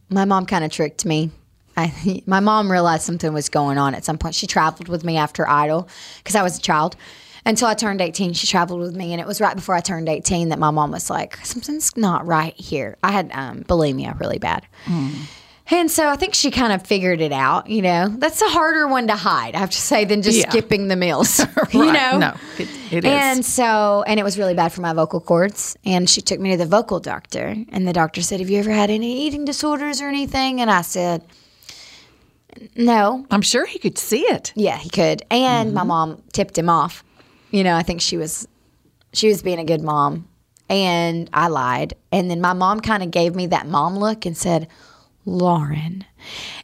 my 0.10 0.26
mom 0.26 0.46
kind 0.46 0.66
of 0.66 0.72
tricked 0.72 1.06
me. 1.06 1.32
I, 1.78 2.22
my 2.26 2.40
mom 2.42 2.72
realized 2.72 3.04
something 3.04 3.32
was 3.34 3.48
going 3.50 3.78
on 3.78 3.96
at 3.96 4.04
some 4.04 4.18
point. 4.18 4.36
She 4.36 4.48
traveled 4.48 4.90
with 4.90 5.04
me 5.06 5.16
after 5.18 5.48
Idol 5.48 5.88
because 6.18 6.36
I 6.36 6.44
was 6.44 6.58
a 6.58 6.62
child. 6.62 6.96
Until 7.48 7.68
I 7.70 7.74
turned 7.74 8.02
18, 8.02 8.34
she 8.34 8.46
traveled 8.46 8.82
with 8.82 8.96
me. 8.96 9.14
And 9.14 9.22
it 9.22 9.26
was 9.26 9.40
right 9.40 9.56
before 9.56 9.74
I 9.74 9.80
turned 9.80 10.10
18 10.10 10.50
that 10.50 10.60
my 10.60 10.70
mom 10.70 10.92
was 10.92 11.10
like, 11.10 11.38
something's 11.46 11.96
not 11.96 12.28
right 12.28 12.54
here. 12.56 12.98
I 13.04 13.12
had 13.14 13.32
um, 13.34 13.64
bulimia 13.64 14.20
really 14.20 14.38
bad. 14.38 14.68
And 15.70 15.92
so 15.92 16.08
I 16.08 16.16
think 16.16 16.34
she 16.34 16.50
kind 16.52 16.72
of 16.72 16.86
figured 16.88 17.20
it 17.20 17.32
out. 17.34 17.70
You 17.70 17.82
know, 17.82 18.08
that's 18.10 18.42
a 18.42 18.48
harder 18.50 18.88
one 18.88 19.08
to 19.08 19.16
hide, 19.16 19.54
I 19.56 19.60
have 19.60 19.70
to 19.72 19.78
say, 19.78 20.06
than 20.06 20.22
just 20.22 20.38
Yeah. 20.40 20.50
skipping 20.50 20.88
the 20.90 20.96
meals. 20.96 21.40
You 21.74 21.92
know? 21.92 22.18
No, 22.18 22.34
it- 22.58 22.70
it 22.92 23.04
is. 23.06 23.12
And 23.12 23.46
so, 23.46 24.04
and 24.08 24.18
it 24.20 24.24
was 24.24 24.38
really 24.38 24.54
bad 24.54 24.72
for 24.72 24.80
my 24.82 24.94
vocal 24.94 25.20
cords. 25.20 25.76
And 25.86 26.10
she 26.10 26.22
took 26.22 26.40
me 26.40 26.52
to 26.52 26.58
the 26.58 26.66
vocal 26.66 27.00
doctor. 27.02 27.54
And 27.70 27.86
the 27.88 27.92
doctor 27.94 28.22
said, 28.22 28.40
Have 28.40 28.50
you 28.50 28.60
ever 28.60 28.72
had 28.72 28.90
any 28.90 29.26
eating 29.26 29.44
disorders 29.46 30.00
or 30.02 30.08
anything? 30.08 30.62
And 30.62 30.70
I 30.72 30.82
said, 30.84 31.22
No. 32.76 33.26
I'm 33.30 33.42
sure 33.42 33.66
he 33.66 33.80
could 33.80 33.98
see 33.98 34.22
it. 34.22 34.54
Yeah, 34.56 34.78
he 34.78 34.90
could. 34.90 35.24
And 35.30 35.74
my 35.74 35.84
mom 35.84 36.22
tipped 36.34 36.58
him 36.58 36.70
off. 36.70 37.04
You 37.52 37.64
know, 37.64 37.76
I 37.76 37.84
think 37.84 38.02
she 38.02 38.18
was 38.18 38.48
she 39.14 39.28
was 39.28 39.42
being 39.42 39.60
a 39.60 39.66
good 39.66 39.82
mom. 39.82 40.28
And 40.70 41.30
I 41.32 41.48
lied. 41.48 41.94
And 42.12 42.30
then 42.30 42.42
my 42.42 42.52
mom 42.52 42.82
kind 42.82 43.02
of 43.02 43.10
gave 43.10 43.36
me 43.36 43.48
that 43.48 43.68
mom 43.68 43.98
look 43.98 44.26
and 44.26 44.36
said, 44.36 44.68
Lauren. 45.26 46.04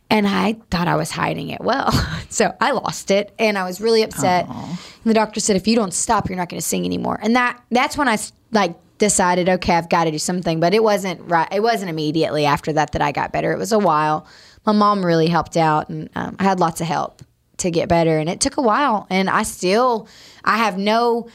And 0.10 0.28
I 0.28 0.58
thought 0.70 0.90
I 0.90 0.96
was 0.96 1.12
hiding 1.12 1.50
it 1.50 1.62
well. 1.62 1.92
so 2.30 2.54
I 2.60 2.72
lost 2.72 3.12
it 3.12 3.34
and 3.40 3.58
I 3.58 3.64
was 3.64 3.80
really 3.80 4.04
upset. 4.04 4.48
And 4.48 4.78
the 5.06 5.14
doctor 5.14 5.40
said, 5.40 5.56
if 5.56 5.68
you 5.68 5.76
don't 5.76 5.94
stop, 5.94 6.30
you're 6.30 6.38
not 6.38 6.50
going 6.50 6.60
to 6.60 6.66
sing 6.66 6.86
anymore. 6.86 7.18
And 7.22 7.36
that 7.36 7.62
that's 7.72 7.98
when 7.98 8.10
I 8.10 8.18
like 8.52 8.76
decided, 8.98 9.50
okay, 9.50 9.74
I've 9.74 9.90
got 9.90 10.06
to 10.06 10.12
do 10.12 10.20
something. 10.20 10.60
But 10.60 10.74
it 10.74 10.84
wasn't 10.84 11.22
right. 11.30 11.48
It 11.52 11.62
wasn't 11.62 11.90
immediately 11.90 12.46
after 12.46 12.74
that 12.74 12.92
that 12.92 13.02
I 13.02 13.12
got 13.12 13.32
better. 13.32 13.52
It 13.52 13.58
was 13.58 13.72
a 13.72 13.80
while. 13.80 14.28
My 14.66 14.72
mom 14.72 15.06
really 15.06 15.28
helped 15.28 15.58
out, 15.58 15.90
and 15.90 16.10
um, 16.16 16.38
I 16.40 16.44
had 16.44 16.60
lots 16.60 16.80
of 16.80 16.88
help 16.88 17.22
to 17.58 17.70
get 17.70 17.90
better. 17.90 18.18
And 18.18 18.30
it 18.30 18.40
took 18.40 18.58
a 18.58 18.62
while. 18.62 19.08
And 19.10 19.30
I 19.30 19.44
still, 19.44 20.08
I 20.44 20.58
have 20.58 20.78
no 20.78 21.28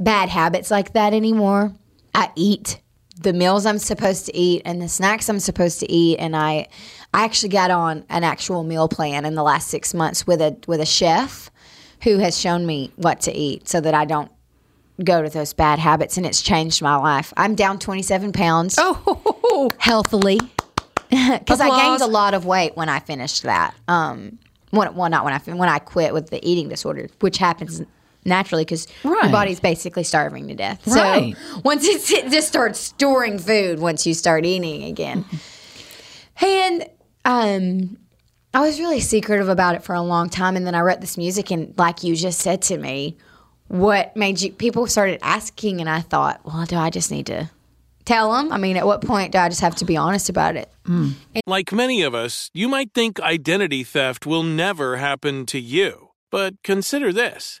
bad 0.00 0.28
habits 0.28 0.70
like 0.70 0.92
that 0.92 1.14
anymore. 1.14 1.72
I 2.14 2.30
eat 2.34 2.80
the 3.20 3.32
meals 3.32 3.64
I'm 3.64 3.78
supposed 3.78 4.26
to 4.26 4.36
eat 4.36 4.62
and 4.64 4.80
the 4.80 4.88
snacks 4.88 5.28
I'm 5.28 5.40
supposed 5.40 5.80
to 5.80 5.90
eat, 5.90 6.18
and 6.18 6.36
I, 6.36 6.68
I 7.14 7.24
actually 7.24 7.48
got 7.50 7.70
on 7.70 8.04
an 8.08 8.24
actual 8.24 8.62
meal 8.64 8.88
plan 8.88 9.24
in 9.24 9.34
the 9.34 9.42
last 9.42 9.68
six 9.68 9.94
months 9.94 10.26
with 10.26 10.40
a 10.40 10.56
with 10.66 10.80
a 10.80 10.86
chef 10.86 11.50
who 12.02 12.18
has 12.18 12.38
shown 12.38 12.66
me 12.66 12.92
what 12.96 13.20
to 13.22 13.34
eat 13.34 13.68
so 13.68 13.80
that 13.80 13.94
I 13.94 14.04
don't 14.04 14.30
go 15.02 15.22
to 15.22 15.28
those 15.28 15.52
bad 15.52 15.78
habits 15.78 16.16
and 16.16 16.26
it's 16.26 16.42
changed 16.42 16.82
my 16.82 16.96
life. 16.96 17.32
I'm 17.36 17.54
down 17.54 17.78
27 17.78 18.32
pounds. 18.32 18.76
Oh, 18.78 19.68
healthily. 19.78 20.40
Because 21.08 21.60
I 21.60 21.68
gained 21.68 22.02
a 22.02 22.06
lot 22.08 22.34
of 22.34 22.46
weight 22.46 22.76
when 22.76 22.88
I 22.88 22.98
finished 22.98 23.44
that. 23.44 23.76
Um, 23.86 24.40
when, 24.70 24.92
well, 24.96 25.08
not 25.08 25.24
when 25.24 25.32
I 25.32 25.38
when 25.38 25.68
I 25.68 25.78
quit 25.78 26.12
with 26.12 26.30
the 26.30 26.44
eating 26.44 26.68
disorder, 26.68 27.08
which 27.20 27.38
happens 27.38 27.80
naturally 28.26 28.64
because 28.64 28.86
Right. 29.04 29.22
your 29.24 29.32
body's 29.32 29.60
basically 29.60 30.02
starving 30.04 30.48
to 30.48 30.54
death. 30.54 30.86
Right. 30.86 31.36
So 31.36 31.60
once 31.64 31.84
it's, 31.86 32.10
it 32.10 32.30
just 32.30 32.48
starts 32.48 32.78
storing 32.78 33.38
food 33.38 33.78
once 33.78 34.06
you 34.06 34.12
start 34.14 34.44
eating 34.44 34.82
again. 34.84 35.24
And 36.40 36.86
um, 37.24 37.96
I 38.52 38.60
was 38.60 38.78
really 38.78 39.00
secretive 39.00 39.48
about 39.48 39.74
it 39.74 39.82
for 39.82 39.94
a 39.94 40.02
long 40.02 40.28
time, 40.28 40.56
and 40.56 40.66
then 40.66 40.74
I 40.74 40.80
wrote 40.80 41.00
this 41.00 41.16
music, 41.16 41.50
and 41.50 41.74
like 41.78 42.04
you 42.04 42.14
just 42.16 42.40
said 42.40 42.62
to 42.62 42.78
me, 42.78 43.16
what 43.68 44.16
made 44.16 44.40
you? 44.40 44.52
People 44.52 44.86
started 44.86 45.18
asking, 45.22 45.80
and 45.80 45.88
I 45.90 46.00
thought, 46.00 46.40
well, 46.44 46.64
do 46.66 46.76
I 46.76 46.90
just 46.90 47.10
need 47.10 47.26
to 47.26 47.50
tell 48.04 48.32
them? 48.32 48.52
I 48.52 48.58
mean, 48.58 48.76
at 48.76 48.86
what 48.86 49.00
point 49.02 49.32
do 49.32 49.38
I 49.38 49.48
just 49.48 49.60
have 49.60 49.74
to 49.76 49.84
be 49.84 49.96
honest 49.96 50.28
about 50.28 50.56
it? 50.56 50.70
Like 51.46 51.72
many 51.72 52.02
of 52.02 52.14
us, 52.14 52.50
you 52.54 52.68
might 52.68 52.94
think 52.94 53.18
identity 53.20 53.82
theft 53.82 54.24
will 54.24 54.44
never 54.44 54.96
happen 54.98 55.46
to 55.46 55.58
you. 55.58 56.10
But 56.30 56.62
consider 56.62 57.12
this 57.12 57.60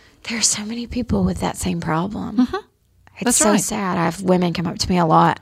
there's 0.29 0.47
so 0.47 0.65
many 0.65 0.87
people 0.87 1.23
with 1.23 1.39
that 1.39 1.57
same 1.57 1.81
problem. 1.81 2.37
Mm-hmm. 2.37 2.55
It's 3.15 3.23
That's 3.23 3.37
so 3.37 3.51
right. 3.51 3.61
sad. 3.61 3.97
I 3.97 4.05
have 4.05 4.21
women 4.21 4.53
come 4.53 4.67
up 4.67 4.79
to 4.79 4.89
me 4.89 4.97
a 4.97 5.05
lot. 5.05 5.39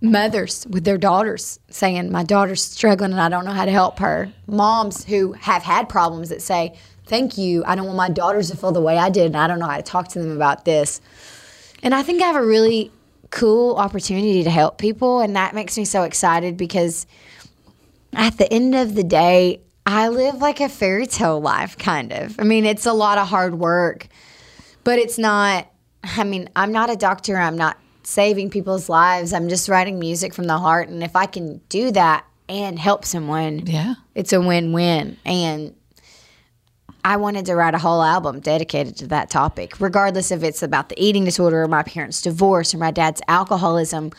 Mothers 0.00 0.66
with 0.68 0.84
their 0.84 0.98
daughters 0.98 1.58
saying, 1.70 2.12
My 2.12 2.22
daughter's 2.22 2.62
struggling 2.62 3.12
and 3.12 3.20
I 3.20 3.28
don't 3.28 3.44
know 3.44 3.52
how 3.52 3.64
to 3.64 3.72
help 3.72 3.98
her. 3.98 4.30
Moms 4.46 5.04
who 5.04 5.32
have 5.32 5.62
had 5.62 5.88
problems 5.88 6.28
that 6.28 6.42
say, 6.42 6.78
Thank 7.06 7.38
you. 7.38 7.64
I 7.66 7.74
don't 7.74 7.86
want 7.86 7.96
my 7.96 8.10
daughters 8.10 8.50
to 8.50 8.56
feel 8.56 8.72
the 8.72 8.82
way 8.82 8.98
I 8.98 9.08
did 9.08 9.26
and 9.26 9.36
I 9.36 9.46
don't 9.46 9.58
know 9.58 9.66
how 9.66 9.78
to 9.78 9.82
talk 9.82 10.08
to 10.08 10.18
them 10.18 10.30
about 10.30 10.64
this. 10.66 11.00
And 11.82 11.94
I 11.94 12.02
think 12.02 12.22
I 12.22 12.26
have 12.26 12.36
a 12.36 12.44
really 12.44 12.92
cool 13.30 13.76
opportunity 13.76 14.42
to 14.44 14.50
help 14.50 14.78
people. 14.78 15.20
And 15.20 15.34
that 15.36 15.54
makes 15.54 15.76
me 15.76 15.84
so 15.84 16.02
excited 16.02 16.56
because 16.56 17.06
at 18.12 18.36
the 18.36 18.52
end 18.52 18.74
of 18.74 18.94
the 18.94 19.04
day, 19.04 19.60
I 19.88 20.08
live 20.08 20.34
like 20.42 20.60
a 20.60 20.68
fairy 20.68 21.06
tale 21.06 21.40
life, 21.40 21.78
kind 21.78 22.12
of. 22.12 22.38
I 22.38 22.42
mean, 22.42 22.66
it's 22.66 22.84
a 22.84 22.92
lot 22.92 23.16
of 23.16 23.26
hard 23.26 23.54
work, 23.54 24.08
but 24.84 24.98
it's 24.98 25.16
not, 25.16 25.66
I 26.04 26.24
mean, 26.24 26.50
I'm 26.54 26.72
not 26.72 26.90
a 26.90 26.96
doctor. 26.96 27.38
I'm 27.38 27.56
not 27.56 27.78
saving 28.02 28.50
people's 28.50 28.90
lives. 28.90 29.32
I'm 29.32 29.48
just 29.48 29.66
writing 29.66 29.98
music 29.98 30.34
from 30.34 30.44
the 30.44 30.58
heart. 30.58 30.90
And 30.90 31.02
if 31.02 31.16
I 31.16 31.24
can 31.24 31.62
do 31.70 31.90
that 31.92 32.26
and 32.50 32.78
help 32.78 33.06
someone, 33.06 33.66
yeah, 33.66 33.94
it's 34.14 34.34
a 34.34 34.40
win 34.42 34.74
win. 34.74 35.16
And 35.24 35.74
I 37.02 37.16
wanted 37.16 37.46
to 37.46 37.56
write 37.56 37.74
a 37.74 37.78
whole 37.78 38.02
album 38.02 38.40
dedicated 38.40 38.94
to 38.98 39.06
that 39.06 39.30
topic, 39.30 39.80
regardless 39.80 40.30
if 40.30 40.42
it's 40.42 40.62
about 40.62 40.90
the 40.90 41.02
eating 41.02 41.24
disorder 41.24 41.62
or 41.62 41.68
my 41.68 41.82
parents' 41.82 42.20
divorce 42.20 42.74
or 42.74 42.78
my 42.78 42.90
dad's 42.90 43.22
alcoholism. 43.26 44.12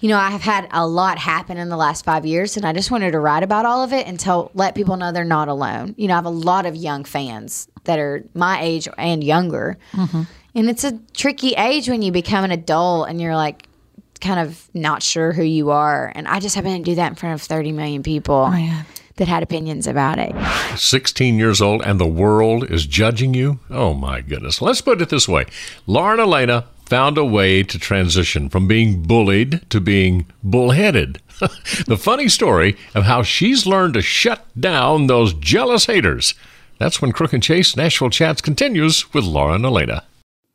You 0.00 0.08
know, 0.08 0.16
I 0.18 0.30
have 0.30 0.40
had 0.40 0.66
a 0.70 0.86
lot 0.86 1.18
happen 1.18 1.58
in 1.58 1.68
the 1.68 1.76
last 1.76 2.04
five 2.06 2.24
years, 2.24 2.56
and 2.56 2.64
I 2.64 2.72
just 2.72 2.90
wanted 2.90 3.10
to 3.12 3.18
write 3.20 3.42
about 3.42 3.66
all 3.66 3.82
of 3.84 3.92
it 3.92 4.06
and 4.06 4.18
tell 4.18 4.50
let 4.54 4.74
people 4.74 4.96
know 4.96 5.12
they're 5.12 5.24
not 5.24 5.48
alone. 5.48 5.94
You 5.98 6.08
know, 6.08 6.14
I 6.14 6.16
have 6.16 6.24
a 6.24 6.30
lot 6.30 6.64
of 6.64 6.74
young 6.74 7.04
fans 7.04 7.68
that 7.84 7.98
are 7.98 8.24
my 8.34 8.60
age 8.62 8.88
and 8.96 9.22
younger, 9.22 9.76
Mhm. 9.92 10.26
and 10.54 10.70
it's 10.70 10.84
a 10.84 10.98
tricky 11.14 11.50
age 11.52 11.88
when 11.88 12.00
you 12.02 12.12
become 12.12 12.44
an 12.44 12.50
adult 12.50 13.08
and 13.10 13.20
you're 13.20 13.36
like 13.36 13.66
kind 14.22 14.40
of 14.40 14.68
not 14.74 15.02
sure 15.02 15.32
who 15.32 15.42
you 15.42 15.70
are. 15.70 16.12
And 16.14 16.26
I 16.28 16.40
just 16.40 16.54
happened 16.54 16.84
to 16.84 16.90
do 16.90 16.94
that 16.96 17.08
in 17.08 17.14
front 17.14 17.34
of 17.34 17.42
30 17.42 17.72
million 17.72 18.02
people 18.02 18.52
that 19.16 19.28
had 19.28 19.42
opinions 19.42 19.86
about 19.86 20.18
it. 20.18 20.34
16 20.76 21.38
years 21.38 21.60
old 21.62 21.82
and 21.86 21.98
the 22.00 22.06
world 22.06 22.70
is 22.70 22.84
judging 22.86 23.32
you? 23.34 23.60
Oh 23.70 23.92
my 23.94 24.20
goodness. 24.22 24.60
Let's 24.62 24.80
put 24.82 25.00
it 25.02 25.08
this 25.10 25.26
way 25.28 25.44
Lauren 25.86 26.20
Alaina 26.20 26.64
found 26.90 27.16
a 27.16 27.24
way 27.24 27.62
to 27.62 27.78
transition 27.78 28.48
from 28.48 28.66
being 28.66 29.00
bullied 29.02 29.64
to 29.70 29.80
being 29.80 30.26
bullheaded. 30.42 31.22
the 31.86 31.96
funny 31.96 32.28
story 32.28 32.76
of 32.96 33.04
how 33.04 33.22
she's 33.22 33.64
learned 33.64 33.94
to 33.94 34.02
shut 34.02 34.44
down 34.58 35.06
those 35.06 35.32
jealous 35.32 35.86
haters. 35.86 36.34
That's 36.78 37.00
when 37.00 37.12
Crook 37.12 37.32
and 37.32 37.42
Chase 37.42 37.76
Nashville 37.76 38.10
Chats 38.10 38.42
continues 38.42 39.14
with 39.14 39.24
Lauren 39.24 39.64
Alaina. 39.64 40.02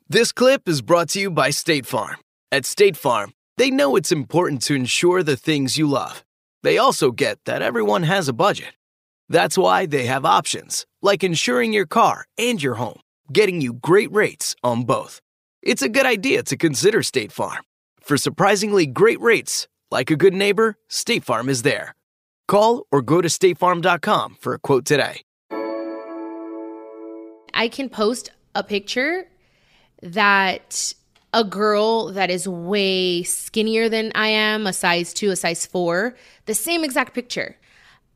This 0.10 0.34
clip 0.34 0.68
is 0.68 0.82
brought 0.82 1.08
to 1.10 1.22
you 1.22 1.32
by 1.32 1.52
State 1.52 1.86
Farm. 1.86 2.18
At 2.52 2.66
State 2.66 2.98
Farm, 2.98 3.32
they 3.58 3.72
know 3.72 3.96
it's 3.96 4.12
important 4.12 4.62
to 4.64 4.76
ensure 4.76 5.24
the 5.24 5.38
things 5.38 5.78
you 5.78 5.90
love. 5.90 6.26
They 6.64 6.78
also 6.78 7.12
get 7.12 7.40
that 7.46 7.62
everyone 7.62 8.04
has 8.04 8.28
a 8.28 8.34
budget. 8.34 8.74
That's 9.30 9.58
why 9.58 9.86
they 9.86 10.06
have 10.06 10.26
options, 10.26 10.86
like 11.02 11.24
insuring 11.24 11.72
your 11.72 11.86
car 11.86 12.26
and 12.38 12.62
your 12.62 12.76
home, 12.76 13.00
getting 13.32 13.62
you 13.62 13.72
great 13.74 14.12
rates 14.12 14.54
on 14.64 14.84
both. 14.84 15.22
It's 15.66 15.82
a 15.82 15.90
good 15.90 16.06
idea 16.06 16.44
to 16.44 16.58
consider 16.58 17.02
State 17.02 17.32
Farm. 17.32 17.64
For 18.00 18.18
surprisingly 18.18 18.86
great 18.86 19.20
rates, 19.20 19.68
like 19.90 20.12
a 20.12 20.16
good 20.16 20.36
neighbor, 20.36 20.76
State 20.90 21.24
Farm 21.24 21.50
is 21.50 21.64
there. 21.64 21.96
Call 22.48 22.86
or 22.92 23.02
go 23.02 23.20
to 23.20 23.28
statefarm.com 23.28 24.36
for 24.40 24.54
a 24.54 24.60
quote 24.60 24.86
today. 24.86 25.24
I 27.56 27.68
can 27.68 27.90
post 27.90 28.30
a 28.54 28.64
picture 28.64 29.28
that 30.04 30.94
a 31.34 31.44
girl 31.44 32.12
that 32.12 32.30
is 32.30 32.48
way 32.48 33.24
skinnier 33.24 33.90
than 33.90 34.12
I 34.14 34.28
am, 34.28 34.68
a 34.68 34.74
size 34.74 35.16
two, 35.16 35.32
a 35.32 35.36
size 35.36 35.66
four, 35.66 36.16
the 36.46 36.54
same 36.54 36.84
exact 36.84 37.16
picture. 37.16 37.58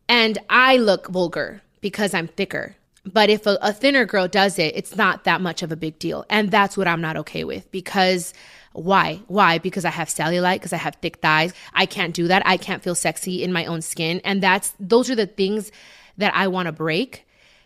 And 0.07 0.37
I 0.51 0.77
look 0.77 1.07
vulgar 1.07 1.63
because 1.81 2.13
I'm 2.13 2.27
thicker. 2.27 2.75
But 3.05 3.29
if 3.29 3.45
a, 3.45 3.57
a 3.61 3.73
thinner 3.73 4.05
girl 4.05 4.27
does 4.27 4.59
it, 4.59 4.75
it's 4.75 4.95
not 4.95 5.23
that 5.23 5.41
much 5.41 5.63
of 5.63 5.71
a 5.71 5.75
big 5.75 5.99
deal. 5.99 6.25
And 6.29 6.51
that's 6.51 6.77
what 6.77 6.87
I'm 6.87 7.01
not 7.01 7.17
okay 7.17 7.43
with 7.43 7.71
because 7.71 8.33
why? 8.73 9.21
Why? 9.27 9.57
Because 9.57 9.85
I 9.85 9.89
have 9.89 10.09
cellulite, 10.09 10.55
because 10.55 10.73
I 10.73 10.77
have 10.77 10.95
thick 11.01 11.17
thighs. 11.17 11.53
I 11.73 11.85
can't 11.85 12.13
do 12.13 12.27
that. 12.27 12.43
I 12.45 12.57
can't 12.57 12.83
feel 12.83 12.95
sexy 12.95 13.43
in 13.43 13.51
my 13.51 13.65
own 13.65 13.81
skin. 13.81 14.21
And 14.23 14.43
that's 14.43 14.73
those 14.79 15.09
are 15.09 15.15
the 15.15 15.27
things 15.27 15.71
that 16.17 16.35
I 16.35 16.47
want 16.47 16.67
to 16.67 16.71
break 16.71 17.25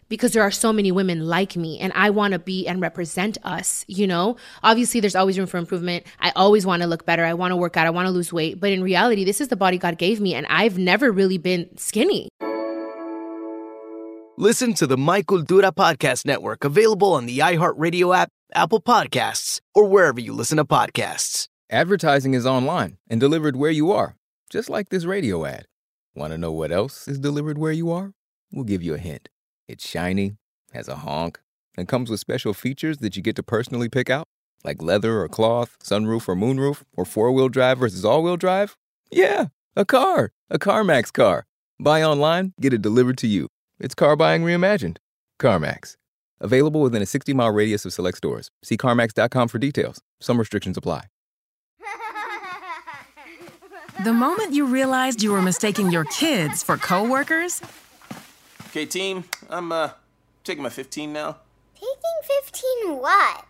because 0.09 0.33
there 0.33 0.43
are 0.43 0.51
so 0.51 0.71
many 0.71 0.91
women 0.91 1.25
like 1.25 1.55
me 1.55 1.79
and 1.79 1.91
I 1.95 2.11
want 2.11 2.33
to 2.33 2.39
be 2.39 2.67
and 2.67 2.79
represent 2.81 3.37
us, 3.43 3.83
you 3.87 4.05
know? 4.05 4.37
Obviously 4.61 4.99
there's 4.99 5.15
always 5.15 5.37
room 5.37 5.47
for 5.47 5.57
improvement. 5.57 6.05
I 6.19 6.31
always 6.35 6.65
want 6.65 6.83
to 6.83 6.87
look 6.87 7.05
better. 7.05 7.25
I 7.25 7.33
want 7.33 7.51
to 7.51 7.55
work 7.55 7.77
out. 7.77 7.87
I 7.87 7.89
want 7.89 8.05
to 8.05 8.11
lose 8.11 8.31
weight, 8.31 8.59
but 8.59 8.71
in 8.71 8.83
reality, 8.83 9.23
this 9.23 9.41
is 9.41 9.47
the 9.47 9.55
body 9.55 9.77
God 9.77 9.97
gave 9.97 10.21
me 10.21 10.35
and 10.35 10.45
I've 10.47 10.77
never 10.77 11.11
really 11.11 11.37
been 11.37 11.75
skinny. 11.77 12.29
Listen 14.37 14.73
to 14.73 14.87
the 14.87 14.97
My 14.97 15.21
Cultura 15.21 15.71
Podcast 15.71 16.25
Network, 16.25 16.63
available 16.63 17.13
on 17.13 17.27
the 17.27 17.37
iHeartRadio 17.37 18.15
app, 18.17 18.29
Apple 18.55 18.81
Podcasts, 18.81 19.61
or 19.75 19.85
wherever 19.85 20.19
you 20.19 20.33
listen 20.33 20.57
to 20.57 20.65
podcasts. 20.65 21.47
Advertising 21.69 22.33
is 22.33 22.43
online 22.43 22.97
and 23.08 23.19
delivered 23.19 23.55
where 23.55 23.69
you 23.69 23.91
are, 23.91 24.15
just 24.49 24.71
like 24.71 24.89
this 24.89 25.05
radio 25.05 25.45
ad. 25.45 25.67
Want 26.15 26.34
to 26.34 26.39
know 26.39 26.51
what 26.51 26.71
else 26.71 27.08
is 27.08 27.19
delivered 27.19 27.60
where 27.60 27.71
you 27.71 27.91
are? 27.91 28.13
We'll 28.51 28.63
give 28.63 28.81
you 28.81 28.95
a 28.95 28.97
hint. 28.97 29.29
It's 29.67 29.88
shiny, 29.88 30.38
has 30.71 30.88
a 30.88 30.95
honk, 30.95 31.39
and 31.77 31.88
comes 31.88 32.10
with 32.10 32.19
special 32.19 32.55
features 32.55 32.97
that 32.97 33.15
you 33.15 33.21
get 33.21 33.36
to 33.36 33.43
personally 33.43 33.88
pick 33.88 34.10
out, 34.10 34.27
like 34.63 34.81
leather 34.81 35.21
or 35.21 35.29
cloth, 35.29 35.77
sunroof 35.84 36.27
or 36.27 36.36
moonroof, 36.36 36.81
or 36.97 37.05
four 37.05 37.31
wheel 37.31 37.49
drive 37.49 37.77
versus 37.77 38.03
all 38.03 38.23
wheel 38.23 38.38
drive. 38.38 38.77
Yeah, 39.12 39.49
a 39.75 39.86
car, 39.86 40.31
a 40.49 40.58
CarMax 40.58 41.13
car. 41.13 41.45
Buy 41.79 42.01
online, 42.01 42.53
get 42.60 42.73
it 42.73 42.81
delivered 42.81 43.19
to 43.19 43.27
you. 43.27 43.47
It's 43.79 43.95
car 43.95 44.15
buying 44.15 44.43
reimagined. 44.43 44.97
CarMax. 45.39 45.95
Available 46.39 46.81
within 46.81 47.01
a 47.01 47.05
60 47.05 47.33
mile 47.33 47.51
radius 47.51 47.86
of 47.86 47.93
select 47.93 48.17
stores. 48.17 48.49
See 48.63 48.77
CarMax.com 48.77 49.47
for 49.47 49.57
details. 49.59 50.01
Some 50.21 50.38
restrictions 50.38 50.77
apply. 50.77 51.05
The 54.03 54.13
moment 54.13 54.53
you 54.53 54.65
realized 54.65 55.23
you 55.23 55.31
were 55.31 55.41
mistaking 55.41 55.89
your 55.91 56.03
kids 56.05 56.63
for 56.63 56.77
coworkers, 56.77 57.62
Okay, 58.69 58.86
team, 58.88 59.23
I'm 59.51 59.71
uh 59.71 59.91
taking 60.43 60.63
my 60.63 60.69
15 60.69 61.13
now. 61.13 61.38
Taking 61.75 62.41
15 62.43 62.97
what? 62.99 63.45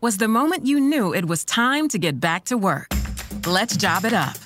was 0.00 0.18
the 0.18 0.28
moment 0.28 0.66
you 0.66 0.78
knew 0.78 1.12
it 1.14 1.24
was 1.26 1.44
time 1.44 1.88
to 1.88 1.98
get 1.98 2.20
back 2.20 2.44
to 2.44 2.56
work. 2.56 2.88
Let's 3.46 3.74
job 3.76 4.04
it 4.04 4.12
up. 4.12 4.36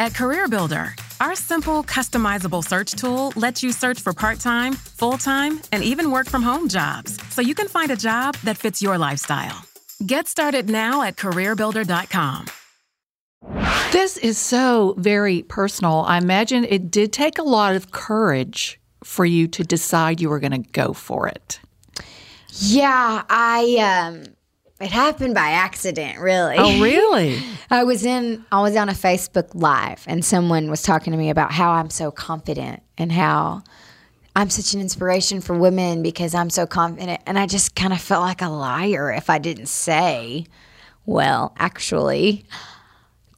At 0.00 0.12
CareerBuilder, 0.12 0.94
our 1.22 1.36
simple, 1.36 1.84
customizable 1.84 2.64
search 2.64 2.92
tool 2.92 3.32
lets 3.36 3.62
you 3.62 3.70
search 3.70 4.00
for 4.00 4.12
part 4.12 4.40
time, 4.40 4.72
full 4.72 5.16
time, 5.16 5.60
and 5.70 5.84
even 5.84 6.10
work 6.10 6.28
from 6.28 6.42
home 6.42 6.68
jobs 6.68 7.16
so 7.30 7.40
you 7.40 7.54
can 7.54 7.68
find 7.68 7.92
a 7.92 7.96
job 7.96 8.36
that 8.42 8.58
fits 8.58 8.82
your 8.82 8.98
lifestyle. 8.98 9.64
Get 10.04 10.26
started 10.26 10.68
now 10.68 11.02
at 11.02 11.16
CareerBuilder.com. 11.16 12.46
This 13.92 14.16
is 14.16 14.36
so 14.36 14.96
very 14.98 15.42
personal. 15.44 16.00
I 16.08 16.18
imagine 16.18 16.64
it 16.64 16.90
did 16.90 17.12
take 17.12 17.38
a 17.38 17.44
lot 17.44 17.76
of 17.76 17.92
courage 17.92 18.80
for 19.04 19.24
you 19.24 19.46
to 19.46 19.62
decide 19.62 20.20
you 20.20 20.28
were 20.28 20.40
going 20.40 20.62
to 20.62 20.70
go 20.70 20.92
for 20.92 21.28
it. 21.28 21.60
Yeah, 22.48 23.22
I 23.28 23.76
um 23.78 24.24
it 24.82 24.90
happened 24.90 25.34
by 25.34 25.50
accident, 25.50 26.18
really. 26.18 26.56
Oh, 26.58 26.82
really? 26.82 27.40
I 27.70 27.84
was 27.84 28.04
in 28.04 28.44
I 28.50 28.60
was 28.60 28.76
on 28.76 28.88
a 28.88 28.92
Facebook 28.92 29.54
live 29.54 30.04
and 30.08 30.24
someone 30.24 30.68
was 30.70 30.82
talking 30.82 31.12
to 31.12 31.16
me 31.16 31.30
about 31.30 31.52
how 31.52 31.70
I'm 31.70 31.88
so 31.88 32.10
confident 32.10 32.82
and 32.98 33.12
how 33.12 33.62
I'm 34.34 34.50
such 34.50 34.74
an 34.74 34.80
inspiration 34.80 35.40
for 35.40 35.56
women 35.56 36.02
because 36.02 36.34
I'm 36.34 36.50
so 36.50 36.66
confident 36.66 37.20
and 37.26 37.38
I 37.38 37.46
just 37.46 37.76
kind 37.76 37.92
of 37.92 38.00
felt 38.00 38.22
like 38.22 38.42
a 38.42 38.48
liar 38.48 39.12
if 39.12 39.30
I 39.30 39.38
didn't 39.38 39.66
say, 39.66 40.46
well, 41.06 41.54
actually 41.58 42.44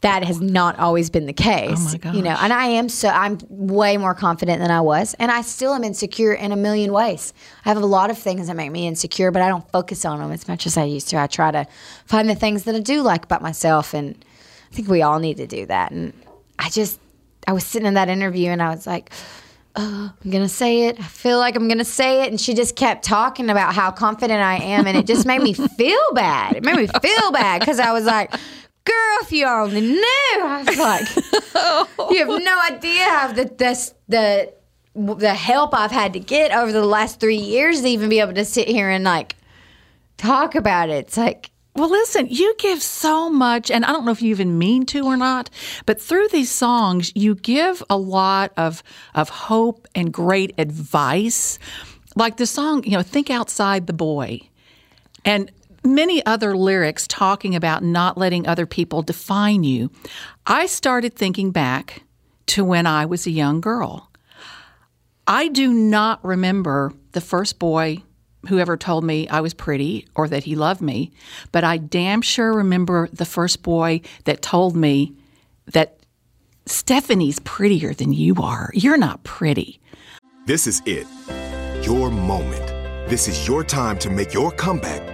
that 0.04 0.22
has 0.22 0.38
not 0.38 0.78
always 0.78 1.08
been 1.08 1.24
the 1.24 1.32
case. 1.32 1.94
Oh 1.94 1.98
my 2.04 2.12
You 2.12 2.22
know, 2.22 2.36
and 2.38 2.52
I 2.52 2.66
am 2.66 2.90
so 2.90 3.08
I'm 3.08 3.38
way 3.48 3.96
more 3.96 4.14
confident 4.14 4.60
than 4.60 4.70
I 4.70 4.82
was, 4.82 5.14
and 5.14 5.30
I 5.30 5.40
still 5.40 5.72
am 5.72 5.82
insecure 5.82 6.34
in 6.34 6.52
a 6.52 6.56
million 6.56 6.92
ways. 6.92 7.32
I 7.64 7.70
have 7.70 7.78
a 7.78 7.86
lot 7.86 8.10
of 8.10 8.18
things 8.18 8.48
that 8.48 8.54
make 8.54 8.70
me 8.70 8.86
insecure, 8.86 9.30
but 9.30 9.40
I 9.40 9.48
don't 9.48 9.66
focus 9.72 10.04
on 10.04 10.18
them 10.18 10.30
as 10.30 10.46
much 10.46 10.66
as 10.66 10.76
I 10.76 10.84
used 10.84 11.08
to. 11.08 11.18
I 11.18 11.26
try 11.26 11.50
to 11.52 11.66
find 12.04 12.28
the 12.28 12.34
things 12.34 12.64
that 12.64 12.74
I 12.74 12.80
do 12.80 13.00
like 13.00 13.24
about 13.24 13.40
myself, 13.40 13.94
and 13.94 14.22
I 14.70 14.74
think 14.74 14.88
we 14.88 15.00
all 15.00 15.20
need 15.20 15.38
to 15.38 15.46
do 15.46 15.64
that. 15.66 15.90
And 15.90 16.12
I 16.58 16.68
just 16.68 17.00
I 17.48 17.54
was 17.54 17.64
sitting 17.64 17.88
in 17.88 17.94
that 17.94 18.10
interview, 18.10 18.50
and 18.50 18.62
I 18.62 18.68
was 18.68 18.86
like. 18.86 19.10
Oh, 19.76 20.14
I'm 20.24 20.30
gonna 20.30 20.48
say 20.48 20.86
it. 20.86 21.00
I 21.00 21.02
feel 21.02 21.38
like 21.38 21.56
I'm 21.56 21.66
gonna 21.66 21.84
say 21.84 22.22
it, 22.22 22.30
and 22.30 22.40
she 22.40 22.54
just 22.54 22.76
kept 22.76 23.04
talking 23.04 23.50
about 23.50 23.74
how 23.74 23.90
confident 23.90 24.40
I 24.40 24.58
am, 24.58 24.86
and 24.86 24.96
it 24.96 25.04
just 25.04 25.26
made 25.26 25.42
me 25.42 25.52
feel 25.76 26.12
bad. 26.12 26.54
It 26.54 26.62
made 26.62 26.76
me 26.76 26.86
feel 26.86 27.32
bad 27.32 27.58
because 27.58 27.80
I 27.80 27.90
was 27.90 28.04
like, 28.04 28.32
girl, 28.84 29.18
if 29.22 29.32
you 29.32 29.46
only 29.46 29.80
knew. 29.80 30.40
I 30.42 30.64
was 30.66 30.76
like, 30.76 31.16
you 32.10 32.18
have 32.18 32.42
no 32.42 32.60
idea 32.70 33.04
how 33.04 33.32
the 33.32 33.44
this 33.56 33.94
the 34.08 34.52
the 34.94 35.34
help 35.34 35.74
I've 35.74 35.90
had 35.90 36.12
to 36.12 36.20
get 36.20 36.52
over 36.52 36.70
the 36.70 36.84
last 36.84 37.18
three 37.18 37.36
years 37.36 37.80
to 37.80 37.88
even 37.88 38.08
be 38.08 38.20
able 38.20 38.34
to 38.34 38.44
sit 38.44 38.68
here 38.68 38.88
and 38.90 39.04
like 39.04 39.36
talk 40.16 40.54
about 40.54 40.88
it. 40.88 41.06
It's 41.06 41.16
like 41.16 41.50
Well, 41.74 41.90
listen, 41.90 42.28
you 42.30 42.54
give 42.58 42.82
so 42.82 43.28
much, 43.28 43.70
and 43.70 43.84
I 43.84 43.90
don't 43.92 44.04
know 44.04 44.12
if 44.12 44.22
you 44.22 44.30
even 44.30 44.58
mean 44.58 44.86
to 44.86 45.04
or 45.04 45.16
not, 45.16 45.50
but 45.86 46.00
through 46.00 46.28
these 46.28 46.50
songs, 46.50 47.10
you 47.14 47.34
give 47.34 47.82
a 47.90 47.96
lot 47.96 48.52
of 48.56 48.82
of 49.14 49.28
hope 49.28 49.88
and 49.94 50.12
great 50.12 50.54
advice. 50.58 51.58
Like 52.16 52.36
the 52.36 52.46
song, 52.46 52.84
you 52.84 52.92
know, 52.92 53.02
Think 53.02 53.28
Outside 53.30 53.88
the 53.88 53.92
Boy. 53.92 54.42
And 55.24 55.50
many 55.84 56.24
other 56.24 56.56
lyrics 56.56 57.06
talking 57.06 57.54
about 57.54 57.82
not 57.82 58.16
letting 58.18 58.46
other 58.46 58.66
people 58.66 59.02
define 59.02 59.62
you. 59.62 59.90
I 60.46 60.66
started 60.66 61.14
thinking 61.14 61.50
back 61.50 62.02
to 62.46 62.64
when 62.64 62.86
I 62.86 63.06
was 63.06 63.26
a 63.26 63.30
young 63.30 63.60
girl. 63.60 64.10
I 65.26 65.48
do 65.48 65.72
not 65.72 66.24
remember 66.24 66.92
the 67.12 67.20
first 67.20 67.58
boy 67.58 68.02
whoever 68.48 68.76
told 68.76 69.04
me 69.04 69.26
I 69.28 69.40
was 69.40 69.54
pretty 69.54 70.06
or 70.14 70.28
that 70.28 70.44
he 70.44 70.54
loved 70.54 70.82
me, 70.82 71.12
but 71.50 71.64
I 71.64 71.78
damn 71.78 72.20
sure 72.20 72.52
remember 72.52 73.08
the 73.12 73.24
first 73.24 73.62
boy 73.62 74.02
that 74.24 74.42
told 74.42 74.76
me 74.76 75.14
that 75.72 75.98
Stephanie's 76.66 77.38
prettier 77.40 77.94
than 77.94 78.12
you 78.12 78.36
are. 78.36 78.70
You're 78.74 78.98
not 78.98 79.22
pretty. 79.24 79.80
This 80.46 80.66
is 80.66 80.82
it. 80.84 81.06
Your 81.86 82.10
moment. 82.10 82.66
This 83.08 83.28
is 83.28 83.46
your 83.46 83.64
time 83.64 83.98
to 83.98 84.10
make 84.10 84.32
your 84.34 84.50
comeback 84.50 85.13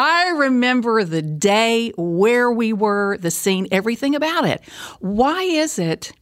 I 0.00 0.30
remember 0.30 1.04
the 1.04 1.20
day, 1.20 1.92
where 1.98 2.50
we 2.50 2.72
were, 2.72 3.18
the 3.18 3.30
scene, 3.30 3.68
everything 3.70 4.14
about 4.14 4.46
it. 4.46 4.62
Why 5.00 5.42
is 5.42 5.78
it 5.78 6.12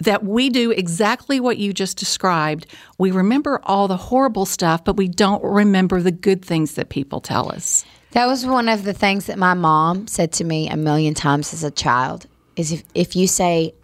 that 0.00 0.24
we 0.24 0.50
do 0.50 0.72
exactly 0.72 1.38
what 1.38 1.56
you 1.56 1.72
just 1.72 1.96
described? 1.96 2.66
We 2.98 3.12
remember 3.12 3.60
all 3.62 3.86
the 3.86 3.96
horrible 3.96 4.46
stuff, 4.46 4.84
but 4.84 4.96
we 4.96 5.06
don't 5.06 5.44
remember 5.44 6.02
the 6.02 6.10
good 6.10 6.44
things 6.44 6.74
that 6.74 6.88
people 6.88 7.20
tell 7.20 7.52
us. 7.52 7.84
That 8.10 8.26
was 8.26 8.44
one 8.44 8.68
of 8.68 8.82
the 8.82 8.94
things 8.94 9.26
that 9.26 9.38
my 9.38 9.54
mom 9.54 10.08
said 10.08 10.32
to 10.32 10.44
me 10.44 10.68
a 10.68 10.76
million 10.76 11.14
times 11.14 11.52
as 11.52 11.62
a 11.62 11.70
child 11.70 12.26
is 12.56 12.72
if, 12.72 12.82
if 12.96 13.14
you 13.14 13.28
say 13.28 13.74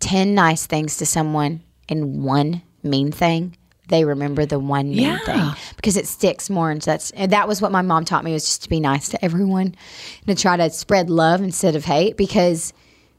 10 0.00 0.34
nice 0.34 0.66
things 0.66 0.98
to 0.98 1.06
someone 1.06 1.62
and 1.88 2.22
one 2.22 2.60
mean 2.82 3.10
thing, 3.10 3.56
they 3.88 4.04
remember 4.04 4.46
the 4.46 4.58
one 4.58 4.88
mean 4.90 4.98
Yeah. 5.00 5.18
thing 5.18 5.50
because 5.76 5.96
it 5.96 6.06
sticks 6.06 6.48
more. 6.48 6.70
And 6.70 6.80
that's 6.80 7.10
and 7.12 7.30
that 7.32 7.46
was 7.48 7.60
what 7.60 7.70
my 7.72 7.82
mom 7.82 8.04
taught 8.04 8.24
me 8.24 8.32
was 8.32 8.44
just 8.44 8.62
to 8.62 8.68
be 8.68 8.80
nice 8.80 9.08
to 9.10 9.22
everyone 9.24 9.74
and 10.26 10.36
to 10.36 10.40
try 10.40 10.56
to 10.56 10.70
spread 10.70 11.10
love 11.10 11.42
instead 11.42 11.76
of 11.76 11.84
hate 11.84 12.16
because 12.16 12.72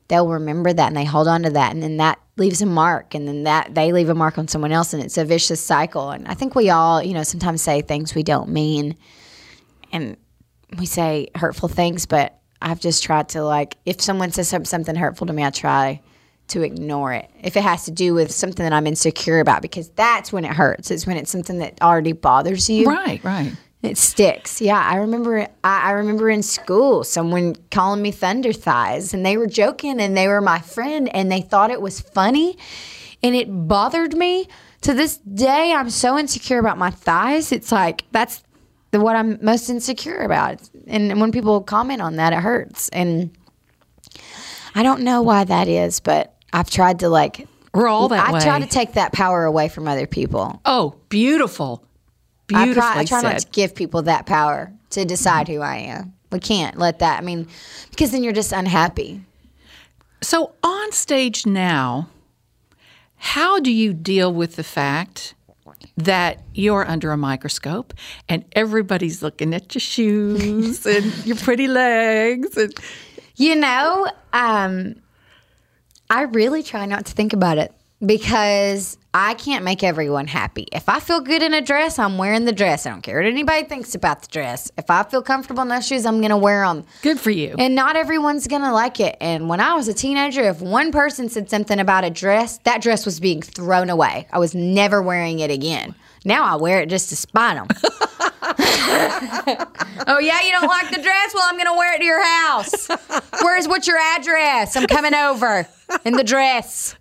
they'll 0.08 0.28
remember 0.28 0.71
that 0.73 0.88
and 0.88 0.95
they 0.97 1.06
hold 1.06 1.28
on 1.28 1.43
to 1.43 1.49
that 1.51 1.71
and 1.73 1.82
then 1.82 1.97
that 1.97 2.19
leaves 2.38 2.62
a 2.62 2.65
mark 2.65 3.15
and 3.15 3.28
then 3.28 3.43
that 3.43 3.73
they 3.73 3.91
leave 3.91 4.10
a 4.10 4.15
mark 4.15 4.38
on 4.38 4.47
someone 4.47 4.71
else 4.71 4.93
and 4.93 5.01
it's 5.01 5.17
a 5.17 5.25
vicious 5.25 5.62
cycle. 5.63 6.10
And 6.12 6.28
I 6.28 6.34
think 6.34 6.54
we 6.56 6.69
all, 6.69 7.01
you 7.01 7.13
know, 7.13 7.23
sometimes 7.23 7.62
say 7.62 7.82
things 7.82 8.13
we 8.13 8.23
don't 8.23 8.49
mean 8.49 8.95
and 9.91 10.17
we 10.78 10.86
say 10.86 11.28
hurtful 11.36 11.69
things, 11.69 12.06
but 12.06 12.38
I've 12.62 12.80
just 12.80 13.04
tried 13.04 13.30
to 13.30 13.43
like 13.43 13.78
if 13.86 14.01
someone 14.01 14.32
says 14.32 14.47
something 14.49 14.95
hurtful 14.95 15.28
to 15.28 15.34
me, 15.34 15.43
I 15.43 15.49
try 15.51 16.01
to 16.47 16.62
ignore 16.62 17.13
it. 17.13 17.29
If 17.41 17.58
it 17.58 17.63
has 17.63 17.86
to 17.86 17.91
do 17.91 18.13
with 18.13 18.31
something 18.31 18.63
that 18.63 18.73
I'm 18.73 18.88
insecure 18.88 19.39
about, 19.39 19.62
because 19.62 19.89
that's 19.89 20.31
when 20.31 20.45
it 20.45 20.51
hurts. 20.51 20.91
It's 20.91 21.08
when 21.08 21.17
it's 21.17 21.31
something 21.31 21.58
that 21.60 21.81
already 21.81 22.12
bothers 22.12 22.69
you. 22.69 22.86
Right, 22.88 23.23
right. 23.23 23.53
It 23.81 23.97
sticks. 23.97 24.62
Yeah, 24.62 24.79
I 24.79 24.95
remember. 24.97 25.47
I, 25.63 25.81
I 25.89 25.91
remember 25.91 26.29
in 26.29 26.41
school 26.41 27.03
someone 27.03 27.55
calling 27.69 28.01
me 28.01 28.12
thunder 28.12 28.51
thighs, 28.51 29.13
and 29.13 29.25
they 29.25 29.38
were 29.38 29.47
joking, 29.47 29.99
and 29.99 30.17
they 30.17 30.27
were 30.27 30.41
my 30.41 30.60
friend, 30.60 31.13
and 31.15 31.31
they 31.31 31.41
thought 31.41 31.69
it 31.69 31.81
was 31.81 31.99
funny, 31.99 32.58
and 33.21 33.36
it 33.36 33.47
bothered 33.49 34.15
me. 34.15 34.47
To 34.81 34.93
this 34.93 35.17
day, 35.17 35.73
I'm 35.73 35.89
so 35.89 36.17
insecure 36.17 36.60
about 36.60 36.77
my 36.77 36.91
thighs. 36.91 37.51
It's 37.51 37.71
like 37.71 38.05
that's 38.12 38.43
the, 38.91 38.99
what 38.99 39.15
I'm 39.15 39.39
most 39.41 39.69
insecure 39.69 40.19
about, 40.19 40.67
and 40.88 41.19
when 41.19 41.31
people 41.31 41.62
comment 41.62 42.01
on 42.01 42.15
that, 42.15 42.34
it 42.34 42.39
hurts. 42.39 42.89
And 42.89 43.36
I 44.73 44.84
don't 44.84 45.01
know 45.01 45.21
why 45.21 45.43
that 45.43 45.67
is, 45.67 45.99
but 45.99 46.34
I've 46.55 46.69
tried 46.69 46.99
to 46.99 47.09
like. 47.09 47.47
We're 47.73 47.87
all 47.89 48.07
that 48.07 48.29
I 48.29 48.39
try 48.39 48.59
way. 48.59 48.65
to 48.65 48.71
take 48.71 48.93
that 48.93 49.11
power 49.11 49.43
away 49.43 49.67
from 49.67 49.87
other 49.87 50.07
people. 50.07 50.61
Oh, 50.63 50.95
beautiful. 51.09 51.83
I, 52.53 52.65
Beautifully 52.65 52.81
try, 52.81 52.99
I 52.99 53.05
try 53.05 53.21
not 53.21 53.39
to 53.39 53.47
give 53.47 53.75
people 53.75 54.03
that 54.03 54.25
power 54.25 54.71
to 54.91 55.03
decide 55.03 55.47
who 55.49 55.59
I 55.59 55.77
am. 55.77 56.13
We 56.31 56.39
can't 56.39 56.77
let 56.77 56.99
that. 56.99 57.19
I 57.19 57.25
mean, 57.25 57.47
because 57.89 58.11
then 58.11 58.23
you're 58.23 58.33
just 58.33 58.53
unhappy. 58.53 59.21
So, 60.21 60.53
on 60.63 60.91
stage 60.91 61.45
now, 61.45 62.07
how 63.17 63.59
do 63.59 63.71
you 63.71 63.93
deal 63.93 64.33
with 64.33 64.55
the 64.55 64.63
fact 64.63 65.33
that 65.97 66.41
you're 66.53 66.87
under 66.87 67.11
a 67.11 67.17
microscope 67.17 67.93
and 68.29 68.45
everybody's 68.53 69.21
looking 69.21 69.53
at 69.53 69.73
your 69.75 69.81
shoes 69.81 70.85
and 70.85 71.25
your 71.25 71.35
pretty 71.37 71.67
legs? 71.67 72.55
And 72.55 72.73
You 73.35 73.55
know, 73.55 74.07
um, 74.33 74.95
I 76.09 76.23
really 76.23 76.63
try 76.63 76.85
not 76.85 77.05
to 77.07 77.13
think 77.13 77.33
about 77.33 77.57
it 77.57 77.73
because 78.05 78.97
I 79.13 79.33
can't 79.35 79.63
make 79.63 79.83
everyone 79.83 80.27
happy. 80.27 80.67
If 80.71 80.89
I 80.89 80.99
feel 80.99 81.21
good 81.21 81.41
in 81.41 81.53
a 81.53 81.61
dress, 81.61 81.97
I'm 81.97 82.17
wearing 82.17 82.45
the 82.45 82.51
dress. 82.51 82.85
I 82.85 82.91
don't 82.91 83.01
care 83.01 83.17
what 83.17 83.25
anybody 83.25 83.63
thinks 83.65 83.95
about 83.95 84.21
the 84.21 84.27
dress. 84.27 84.71
If 84.77 84.89
I 84.89 85.03
feel 85.03 85.21
comfortable 85.21 85.63
in 85.63 85.69
those 85.69 85.87
shoes, 85.87 86.05
I'm 86.05 86.19
going 86.19 86.31
to 86.31 86.37
wear 86.37 86.65
them. 86.65 86.85
Good 87.01 87.19
for 87.19 87.31
you. 87.31 87.55
And 87.57 87.75
not 87.75 87.95
everyone's 87.95 88.47
going 88.47 88.61
to 88.61 88.71
like 88.71 88.99
it. 88.99 89.15
And 89.21 89.47
when 89.47 89.61
I 89.61 89.73
was 89.73 89.87
a 89.87 89.93
teenager, 89.93 90.41
if 90.41 90.61
one 90.61 90.91
person 90.91 91.29
said 91.29 91.49
something 91.49 91.79
about 91.79 92.03
a 92.03 92.09
dress, 92.09 92.57
that 92.59 92.81
dress 92.81 93.05
was 93.05 93.19
being 93.19 93.41
thrown 93.41 93.89
away. 93.89 94.27
I 94.31 94.39
was 94.39 94.53
never 94.53 95.01
wearing 95.01 95.39
it 95.39 95.49
again. 95.49 95.95
Now 96.25 96.43
I 96.43 96.55
wear 96.55 96.81
it 96.81 96.89
just 96.89 97.09
to 97.09 97.15
spite 97.15 97.55
them. 97.55 97.67
oh 100.07 100.19
yeah, 100.19 100.41
you 100.41 100.51
don't 100.51 100.67
like 100.67 100.89
the 100.89 101.01
dress? 101.01 101.33
Well, 101.33 101.43
I'm 101.45 101.57
gonna 101.57 101.75
wear 101.75 101.93
it 101.95 101.99
to 101.99 102.05
your 102.05 102.23
house. 102.23 102.87
Where's 103.41 103.67
what's 103.67 103.87
your 103.87 103.97
address? 103.97 104.75
I'm 104.75 104.87
coming 104.87 105.13
over 105.13 105.67
in 106.03 106.13
the 106.13 106.23
dress 106.23 106.95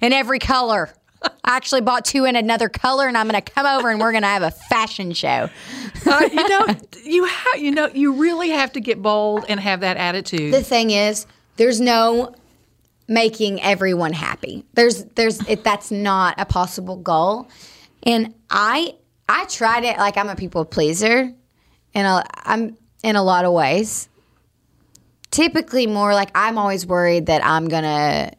in 0.00 0.12
every 0.12 0.38
color. 0.38 0.90
I 1.22 1.56
actually 1.56 1.82
bought 1.82 2.04
two 2.04 2.24
in 2.24 2.36
another 2.36 2.68
color, 2.68 3.06
and 3.06 3.16
I'm 3.16 3.26
gonna 3.26 3.42
come 3.42 3.66
over 3.66 3.90
and 3.90 4.00
we're 4.00 4.12
gonna 4.12 4.26
have 4.26 4.42
a 4.42 4.50
fashion 4.50 5.12
show. 5.12 5.48
Uh, 6.04 6.28
you 6.32 6.48
know, 6.48 6.66
you 7.04 7.24
have 7.24 7.60
you 7.60 7.70
know 7.70 7.88
you 7.92 8.14
really 8.14 8.50
have 8.50 8.72
to 8.72 8.80
get 8.80 9.00
bold 9.02 9.44
and 9.48 9.60
have 9.60 9.80
that 9.80 9.96
attitude. 9.96 10.52
The 10.52 10.62
thing 10.62 10.90
is, 10.90 11.26
there's 11.56 11.80
no 11.80 12.34
making 13.08 13.60
everyone 13.62 14.12
happy. 14.12 14.64
There's 14.74 15.04
there's 15.16 15.46
it, 15.48 15.64
that's 15.64 15.90
not 15.90 16.34
a 16.38 16.44
possible 16.44 16.96
goal. 16.96 17.48
And 18.02 18.34
I 18.50 18.94
I 19.28 19.44
tried 19.46 19.84
it 19.84 19.98
like 19.98 20.16
I'm 20.16 20.28
a 20.28 20.36
people 20.36 20.64
pleaser 20.64 21.32
and 21.94 22.06
i 22.06 22.24
I'm 22.44 22.76
in 23.02 23.16
a 23.16 23.22
lot 23.22 23.44
of 23.44 23.52
ways. 23.52 24.08
Typically 25.30 25.86
more 25.86 26.14
like 26.14 26.30
I'm 26.34 26.58
always 26.58 26.86
worried 26.86 27.26
that 27.26 27.44
I'm 27.44 27.68
to 27.68 28.32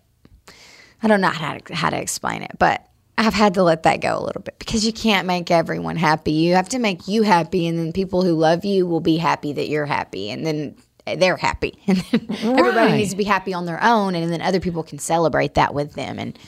I 1.03 1.07
don't 1.07 1.19
know 1.19 1.29
how 1.29 1.57
to, 1.57 1.75
how 1.75 1.89
to 1.89 1.99
explain 1.99 2.43
it, 2.43 2.51
but 2.57 2.87
I've 3.17 3.33
had 3.33 3.55
to 3.55 3.63
let 3.63 3.83
that 3.83 3.99
go 3.99 4.17
a 4.17 4.23
little 4.23 4.41
bit 4.41 4.57
because 4.57 4.85
you 4.85 4.93
can't 4.93 5.27
make 5.27 5.51
everyone 5.51 5.97
happy. 5.97 6.31
You 6.31 6.55
have 6.55 6.69
to 6.69 6.79
make 6.79 7.07
you 7.07 7.23
happy, 7.23 7.67
and 7.67 7.77
then 7.77 7.91
people 7.91 8.23
who 8.23 8.33
love 8.33 8.63
you 8.65 8.87
will 8.87 9.01
be 9.01 9.17
happy 9.17 9.53
that 9.53 9.67
you're 9.67 9.85
happy, 9.85 10.29
and 10.31 10.45
then 10.45 10.75
they're 11.17 11.37
happy. 11.37 11.77
And 11.87 11.97
then 11.97 12.27
right. 12.29 12.59
everybody 12.59 12.93
needs 12.93 13.11
to 13.11 13.17
be 13.17 13.25
happy 13.25 13.53
on 13.53 13.65
their 13.65 13.83
own, 13.83 14.15
and 14.15 14.31
then 14.31 14.41
other 14.41 14.59
people 14.59 14.81
can 14.81 14.97
celebrate 14.97 15.55
that 15.55 15.73
with 15.73 15.93
them 15.93 16.17
and 16.17 16.39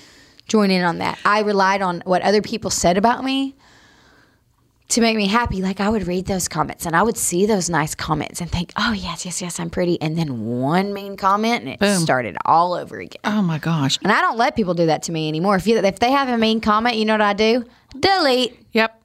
join 0.48 0.72
in 0.72 0.84
on 0.84 1.00
that. 1.00 1.20
I 1.26 1.42
relied 1.42 1.82
on 1.82 2.02
what 2.06 2.22
other 2.22 2.42
people 2.42 2.70
said 2.70 2.98
about 2.98 3.24
me 3.24 3.56
to 4.90 5.02
make 5.02 5.18
me 5.18 5.28
happy. 5.28 5.62
Like 5.62 5.80
I 5.80 5.90
would 5.90 6.08
read 6.08 6.26
those 6.26 6.48
comments 6.48 6.86
and 6.86 6.96
I 6.96 7.04
would 7.04 7.18
see 7.18 7.46
those 7.46 7.70
nice 7.70 7.96
comments 7.96 8.42
and 8.42 8.52
think, 8.52 8.72
oh, 8.78 8.92
yes, 8.94 9.26
yes, 9.26 9.42
yes, 9.42 9.60
I'm 9.60 9.70
pretty. 9.70 10.00
And 10.02 10.18
then 10.18 10.46
one 10.46 10.94
mean 10.94 11.18
comment 11.18 11.62
and 11.62 11.70
it 11.70 11.80
Boom. 11.80 12.00
started 12.00 12.38
all 12.46 12.74
over 12.74 13.00
again. 13.00 13.22
Oh 13.24 13.42
my 13.42 13.58
gosh. 13.58 13.98
And 14.04 14.12
I 14.12 14.22
don't 14.22 14.38
let 14.38 14.56
people 14.56 14.74
do 14.74 14.86
that 14.86 15.04
to 15.04 15.12
me 15.12 15.28
anymore. 15.28 15.56
If, 15.56 15.68
you, 15.68 15.78
if 15.78 16.00
they 16.00 16.12
have 16.12 16.30
a 16.30 16.38
mean 16.38 16.62
comment, 16.62 16.98
you 16.98 17.06
know 17.06 17.14
what 17.14 17.22
I 17.22 17.34
do? 17.34 17.66
Delete. 18.00 18.60
Yep. 18.74 19.02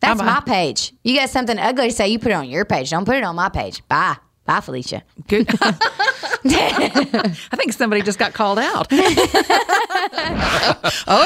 That's 0.00 0.20
my 0.22 0.40
page. 0.40 0.92
You 1.02 1.16
got 1.16 1.30
something 1.30 1.58
ugly 1.58 1.88
to 1.88 1.94
say, 1.94 2.08
you 2.08 2.18
put 2.18 2.30
it 2.30 2.34
on 2.34 2.48
your 2.48 2.64
page. 2.64 2.90
Don't 2.90 3.04
put 3.04 3.16
it 3.16 3.24
on 3.24 3.34
my 3.34 3.48
page. 3.48 3.86
Bye. 3.88 4.16
Bye, 4.44 4.60
Felicia. 4.60 5.02
Good. 5.26 5.48
I 6.54 7.56
think 7.56 7.72
somebody 7.72 8.02
just 8.02 8.18
got 8.18 8.32
called 8.32 8.58
out. 8.58 8.86
oh, 8.92 8.96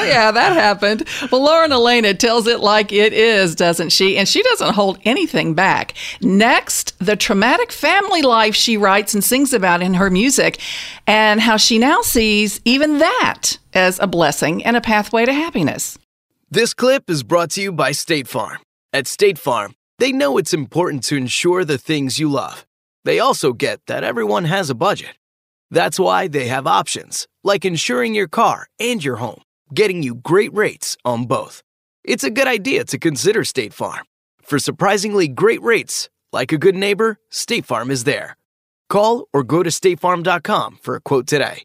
yeah, 0.03 0.31
that 0.31 0.53
happened. 0.53 1.07
Well, 1.31 1.43
Lauren 1.43 1.71
Alaina 1.71 2.13
tells 2.13 2.47
it 2.47 2.59
like 2.59 2.91
it 2.91 3.13
is, 3.13 3.55
doesn't 3.55 3.89
she? 3.89 4.17
And 4.17 4.27
she 4.27 4.41
doesn't 4.43 4.73
hold 4.73 4.99
anything 5.03 5.53
back. 5.53 5.93
Next, 6.21 6.97
the 6.99 7.15
traumatic 7.15 7.71
family 7.71 8.21
life 8.21 8.55
she 8.55 8.77
writes 8.77 9.13
and 9.13 9.23
sings 9.23 9.53
about 9.53 9.81
in 9.81 9.95
her 9.95 10.09
music, 10.09 10.59
and 11.07 11.41
how 11.41 11.57
she 11.57 11.77
now 11.77 12.01
sees 12.01 12.59
even 12.65 12.99
that 12.99 13.57
as 13.73 13.99
a 13.99 14.07
blessing 14.07 14.63
and 14.65 14.75
a 14.77 14.81
pathway 14.81 15.25
to 15.25 15.33
happiness. 15.33 15.97
This 16.49 16.73
clip 16.73 17.09
is 17.09 17.23
brought 17.23 17.51
to 17.51 17.61
you 17.61 17.71
by 17.71 17.91
State 17.91 18.27
Farm. 18.27 18.59
At 18.93 19.07
State 19.07 19.37
Farm, 19.37 19.73
they 19.99 20.11
know 20.11 20.37
it's 20.37 20.53
important 20.53 21.03
to 21.05 21.15
insure 21.15 21.63
the 21.63 21.77
things 21.77 22.19
you 22.19 22.29
love 22.29 22.65
they 23.05 23.19
also 23.19 23.53
get 23.53 23.79
that 23.87 24.03
everyone 24.03 24.45
has 24.45 24.69
a 24.69 24.75
budget. 24.75 25.15
That's 25.71 25.99
why 25.99 26.27
they 26.27 26.47
have 26.47 26.67
options, 26.67 27.27
like 27.43 27.65
insuring 27.65 28.13
your 28.13 28.27
car 28.27 28.67
and 28.79 29.03
your 29.03 29.15
home, 29.15 29.41
getting 29.73 30.03
you 30.03 30.15
great 30.15 30.53
rates 30.53 30.97
on 31.05 31.25
both. 31.25 31.63
It's 32.03 32.23
a 32.23 32.29
good 32.29 32.47
idea 32.47 32.83
to 32.85 32.97
consider 32.97 33.43
State 33.43 33.73
Farm. 33.73 34.05
For 34.41 34.59
surprisingly 34.59 35.27
great 35.27 35.61
rates, 35.61 36.09
like 36.33 36.51
a 36.51 36.57
good 36.57 36.75
neighbor, 36.75 37.19
State 37.29 37.65
Farm 37.65 37.89
is 37.89 38.03
there. 38.03 38.35
Call 38.89 39.29
or 39.31 39.43
go 39.43 39.63
to 39.63 39.69
statefarm.com 39.69 40.79
for 40.81 40.95
a 40.95 40.99
quote 40.99 41.25
today. 41.25 41.63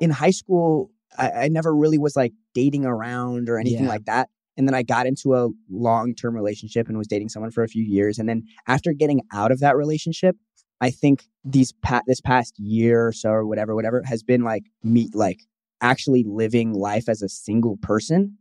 In 0.00 0.08
high 0.08 0.30
school, 0.30 0.90
I, 1.18 1.30
I 1.30 1.48
never 1.48 1.76
really 1.76 1.98
was 1.98 2.16
like 2.16 2.32
dating 2.54 2.86
around 2.86 3.50
or 3.50 3.58
anything 3.58 3.84
yeah. 3.84 3.90
like 3.90 4.06
that. 4.06 4.30
And 4.60 4.68
then 4.68 4.74
I 4.74 4.82
got 4.82 5.06
into 5.06 5.34
a 5.34 5.48
long 5.70 6.14
term 6.14 6.34
relationship 6.34 6.86
and 6.86 6.98
was 6.98 7.06
dating 7.06 7.30
someone 7.30 7.50
for 7.50 7.64
a 7.64 7.68
few 7.68 7.82
years. 7.82 8.18
And 8.18 8.28
then 8.28 8.42
after 8.68 8.92
getting 8.92 9.22
out 9.32 9.50
of 9.50 9.60
that 9.60 9.74
relationship, 9.74 10.36
I 10.82 10.90
think 10.90 11.24
these 11.46 11.72
pa- 11.72 12.02
this 12.06 12.20
past 12.20 12.58
year 12.58 13.06
or 13.06 13.12
so 13.12 13.30
or 13.30 13.46
whatever, 13.46 13.74
whatever 13.74 14.02
has 14.04 14.22
been 14.22 14.44
like 14.44 14.64
me, 14.82 15.08
like 15.14 15.38
actually 15.80 16.26
living 16.28 16.74
life 16.74 17.08
as 17.08 17.22
a 17.22 17.28
single 17.30 17.78
person. 17.78 18.36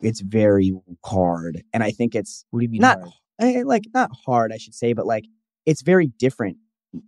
It's 0.00 0.20
very 0.20 0.72
hard. 1.04 1.64
And 1.72 1.82
I 1.82 1.90
think 1.90 2.14
it's 2.14 2.44
what 2.50 2.60
do 2.60 2.66
you 2.66 2.70
mean 2.70 2.80
not 2.80 3.00
hard? 3.00 3.12
Eh, 3.40 3.62
like 3.66 3.82
not 3.92 4.12
hard, 4.24 4.52
I 4.52 4.58
should 4.58 4.76
say, 4.76 4.92
but 4.92 5.06
like 5.06 5.24
it's 5.66 5.82
very 5.82 6.06
different 6.06 6.56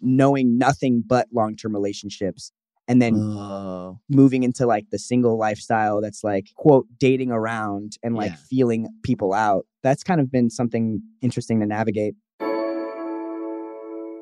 knowing 0.02 0.58
nothing 0.58 1.04
but 1.06 1.28
long 1.32 1.54
term 1.54 1.72
relationships 1.72 2.50
and 2.88 3.02
then 3.02 3.16
oh. 3.16 3.98
moving 4.08 4.42
into 4.42 4.66
like 4.66 4.90
the 4.90 4.98
single 4.98 5.38
lifestyle 5.38 6.00
that's 6.00 6.22
like 6.22 6.48
quote 6.56 6.86
dating 6.98 7.30
around 7.30 7.96
and 8.02 8.14
like 8.14 8.30
yeah. 8.30 8.36
feeling 8.48 8.88
people 9.02 9.32
out 9.32 9.66
that's 9.82 10.02
kind 10.02 10.20
of 10.20 10.30
been 10.30 10.50
something 10.50 11.00
interesting 11.22 11.60
to 11.60 11.66
navigate 11.66 12.14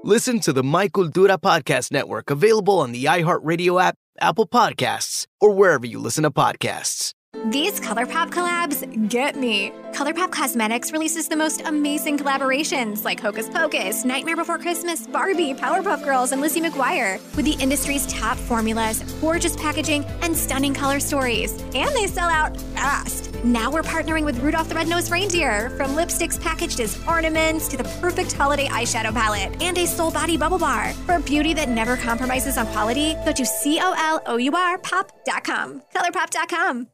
listen 0.03 0.41
to 0.41 0.53
the 0.53 0.63
my 0.63 0.89
cultura 0.89 1.39
podcast 1.39 1.91
network 1.91 2.31
available 2.31 2.79
on 2.79 2.93
the 2.93 3.05
iheartradio 3.05 3.83
app 3.83 3.97
apple 4.21 4.47
podcasts 4.47 5.27
or 5.41 5.51
wherever 5.51 5.87
you 5.87 5.99
listen 5.99 6.23
to 6.23 6.31
podcasts 6.31 7.13
these 7.47 7.81
ColourPop 7.81 8.31
collabs 8.31 9.09
get 9.09 9.37
me. 9.37 9.73
ColourPop 9.93 10.31
Cosmetics 10.31 10.93
releases 10.93 11.29
the 11.29 11.37
most 11.37 11.61
amazing 11.67 12.19
collaborations 12.19 13.05
like 13.05 13.21
Hocus 13.21 13.49
Pocus, 13.49 14.05
Nightmare 14.05 14.37
Before 14.37 14.59
Christmas, 14.59 15.07
Barbie, 15.07 15.55
Powerpuff 15.55 16.03
Girls, 16.05 16.33
and 16.33 16.41
Lizzie 16.41 16.61
McGuire 16.61 17.21
with 17.37 17.45
the 17.45 17.57
industry's 17.63 18.07
top 18.07 18.37
formulas, 18.37 19.03
gorgeous 19.21 19.57
packaging, 19.57 20.05
and 20.23 20.37
stunning 20.37 20.75
color 20.75 21.01
stories. 21.01 21.53
And 21.75 21.95
they 21.95 22.07
sell 22.07 22.29
out 22.29 22.61
fast. 22.75 23.33
Now 23.45 23.71
we're 23.71 23.83
partnering 23.83 24.25
with 24.25 24.39
Rudolph 24.41 24.69
the 24.71 24.75
Red-Nosed 24.75 25.13
Reindeer, 25.13 25.71
from 25.77 25.91
lipsticks 25.91 26.41
packaged 26.41 26.81
as 26.81 26.99
ornaments 27.07 27.69
to 27.69 27.77
the 27.77 27.85
perfect 28.01 28.33
holiday 28.33 28.69
eyeshadow 28.69 29.13
palette 29.13 29.61
and 29.63 29.77
a 29.77 29.87
soul 29.87 30.11
body 30.11 30.37
bubble 30.37 30.59
bar. 30.59 30.93
For 31.07 31.19
beauty 31.19 31.53
that 31.55 31.69
never 31.69 31.97
compromises 31.97 32.57
on 32.57 32.67
quality, 32.69 33.15
go 33.25 33.33
to 33.33 33.45
C-O-L-O-U-R 33.45 34.79
pop.com. 34.79 35.83
ColourPop.com. 35.95 36.94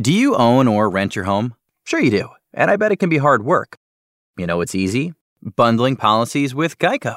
Do 0.00 0.14
you 0.14 0.34
own 0.34 0.66
or 0.66 0.88
rent 0.88 1.14
your 1.14 1.26
home? 1.26 1.54
Sure 1.84 2.00
you 2.00 2.10
do, 2.10 2.30
and 2.54 2.70
I 2.70 2.76
bet 2.76 2.90
it 2.90 2.96
can 2.96 3.10
be 3.10 3.18
hard 3.18 3.44
work. 3.44 3.76
You 4.38 4.46
know 4.46 4.62
it's 4.62 4.74
easy? 4.74 5.12
Bundling 5.42 5.96
policies 5.96 6.54
with 6.54 6.78
Geico. 6.78 7.16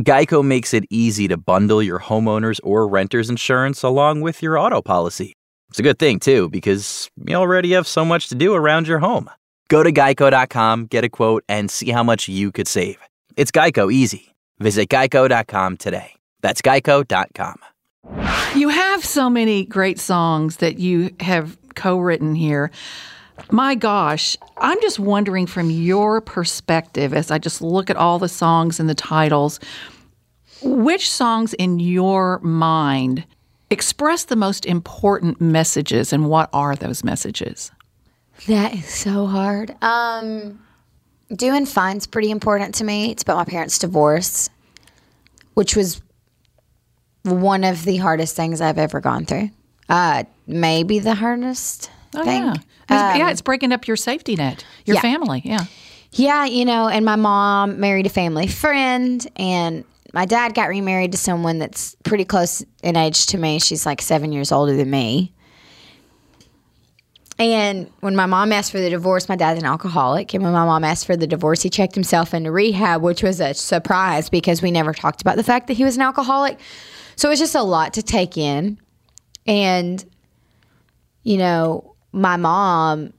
Geico 0.00 0.44
makes 0.44 0.74
it 0.74 0.84
easy 0.90 1.28
to 1.28 1.36
bundle 1.36 1.80
your 1.80 2.00
homeowner's 2.00 2.58
or 2.64 2.88
renter's 2.88 3.30
insurance 3.30 3.84
along 3.84 4.22
with 4.22 4.42
your 4.42 4.58
auto 4.58 4.82
policy. 4.82 5.36
It's 5.70 5.78
a 5.78 5.84
good 5.84 6.00
thing, 6.00 6.18
too, 6.18 6.48
because 6.48 7.08
you 7.24 7.36
already 7.36 7.70
have 7.74 7.86
so 7.86 8.04
much 8.04 8.26
to 8.30 8.34
do 8.34 8.52
around 8.52 8.88
your 8.88 8.98
home. 8.98 9.30
Go 9.68 9.84
to 9.84 9.92
geico.com, 9.92 10.86
get 10.86 11.04
a 11.04 11.08
quote, 11.08 11.44
and 11.48 11.70
see 11.70 11.90
how 11.90 12.02
much 12.02 12.28
you 12.28 12.50
could 12.50 12.66
save. 12.66 12.98
It's 13.36 13.52
Geico 13.52 13.92
easy. 13.92 14.34
Visit 14.58 14.88
geico.com 14.88 15.76
today. 15.76 16.16
That's 16.40 16.62
geico.com. 16.62 17.60
You 18.56 18.70
have 18.70 19.04
so 19.04 19.30
many 19.30 19.64
great 19.64 20.00
songs 20.00 20.56
that 20.56 20.78
you 20.78 21.14
have 21.20 21.56
co 21.74 21.98
written 21.98 22.34
here. 22.34 22.70
My 23.50 23.74
gosh, 23.74 24.36
I'm 24.58 24.80
just 24.80 24.98
wondering 24.98 25.46
from 25.46 25.70
your 25.70 26.20
perspective, 26.20 27.12
as 27.12 27.30
I 27.30 27.38
just 27.38 27.60
look 27.60 27.90
at 27.90 27.96
all 27.96 28.18
the 28.18 28.28
songs 28.28 28.78
and 28.78 28.88
the 28.88 28.94
titles, 28.94 29.58
which 30.62 31.10
songs 31.10 31.52
in 31.54 31.80
your 31.80 32.38
mind 32.40 33.24
express 33.70 34.24
the 34.24 34.36
most 34.36 34.64
important 34.64 35.40
messages 35.40 36.12
and 36.12 36.28
what 36.28 36.48
are 36.52 36.76
those 36.76 37.02
messages? 37.02 37.72
That 38.46 38.74
is 38.74 38.86
so 38.86 39.26
hard. 39.26 39.74
Um, 39.82 40.60
Doing 41.34 41.66
Fine's 41.66 42.06
pretty 42.06 42.30
important 42.30 42.74
to 42.76 42.84
me. 42.84 43.10
It's 43.10 43.22
about 43.22 43.36
my 43.36 43.44
parents' 43.44 43.78
divorce, 43.78 44.50
which 45.54 45.74
was 45.74 46.00
one 47.22 47.64
of 47.64 47.84
the 47.84 47.96
hardest 47.96 48.36
things 48.36 48.60
I've 48.60 48.78
ever 48.78 49.00
gone 49.00 49.24
through. 49.24 49.50
Uh, 49.88 50.24
maybe 50.46 50.98
the 50.98 51.14
hardest 51.14 51.90
oh, 52.14 52.24
thing. 52.24 52.42
Yeah. 52.42 52.52
Um, 52.52 53.18
yeah, 53.18 53.30
it's 53.30 53.40
breaking 53.40 53.72
up 53.72 53.86
your 53.86 53.96
safety 53.96 54.36
net, 54.36 54.64
your 54.84 54.96
yeah. 54.96 55.00
family. 55.00 55.42
Yeah. 55.44 55.64
Yeah, 56.12 56.44
you 56.44 56.64
know, 56.64 56.86
and 56.86 57.04
my 57.04 57.16
mom 57.16 57.80
married 57.80 58.06
a 58.06 58.10
family 58.10 58.46
friend, 58.46 59.26
and 59.36 59.84
my 60.12 60.26
dad 60.26 60.54
got 60.54 60.68
remarried 60.68 61.10
to 61.12 61.18
someone 61.18 61.58
that's 61.58 61.96
pretty 62.04 62.24
close 62.24 62.64
in 62.84 62.96
age 62.96 63.26
to 63.26 63.38
me. 63.38 63.58
She's 63.58 63.84
like 63.84 64.00
seven 64.00 64.30
years 64.30 64.52
older 64.52 64.76
than 64.76 64.90
me. 64.90 65.32
And 67.36 67.90
when 67.98 68.14
my 68.14 68.26
mom 68.26 68.52
asked 68.52 68.70
for 68.70 68.78
the 68.78 68.90
divorce, 68.90 69.28
my 69.28 69.34
dad's 69.34 69.58
an 69.58 69.66
alcoholic. 69.66 70.32
And 70.34 70.44
when 70.44 70.52
my 70.52 70.64
mom 70.64 70.84
asked 70.84 71.04
for 71.04 71.16
the 71.16 71.26
divorce, 71.26 71.62
he 71.62 71.70
checked 71.70 71.96
himself 71.96 72.32
into 72.32 72.52
rehab, 72.52 73.02
which 73.02 73.24
was 73.24 73.40
a 73.40 73.54
surprise 73.54 74.30
because 74.30 74.62
we 74.62 74.70
never 74.70 74.92
talked 74.92 75.20
about 75.20 75.34
the 75.34 75.42
fact 75.42 75.66
that 75.66 75.74
he 75.74 75.82
was 75.82 75.96
an 75.96 76.02
alcoholic. 76.02 76.60
So 77.16 77.28
it 77.28 77.32
was 77.32 77.40
just 77.40 77.56
a 77.56 77.62
lot 77.62 77.94
to 77.94 78.02
take 78.02 78.38
in. 78.38 78.78
And, 79.48 80.04
you 81.24 81.36
know, 81.36 81.96
my 82.12 82.36
mom 82.36 83.12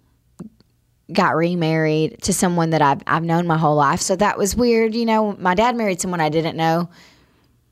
got 1.12 1.36
remarried 1.36 2.22
to 2.24 2.34
someone 2.34 2.72
that 2.72 2.82
I've 2.82 3.02
I've 3.06 3.24
known 3.24 3.46
my 3.46 3.58
whole 3.58 3.76
life. 3.76 4.02
So 4.02 4.16
that 4.16 4.38
was 4.38 4.56
weird. 4.56 4.96
You 4.96 5.06
know, 5.06 5.36
my 5.38 5.54
dad 5.54 5.76
married 5.76 6.02
someone 6.02 6.22
I 6.22 6.30
didn't 6.30 6.56
know, 6.56 6.90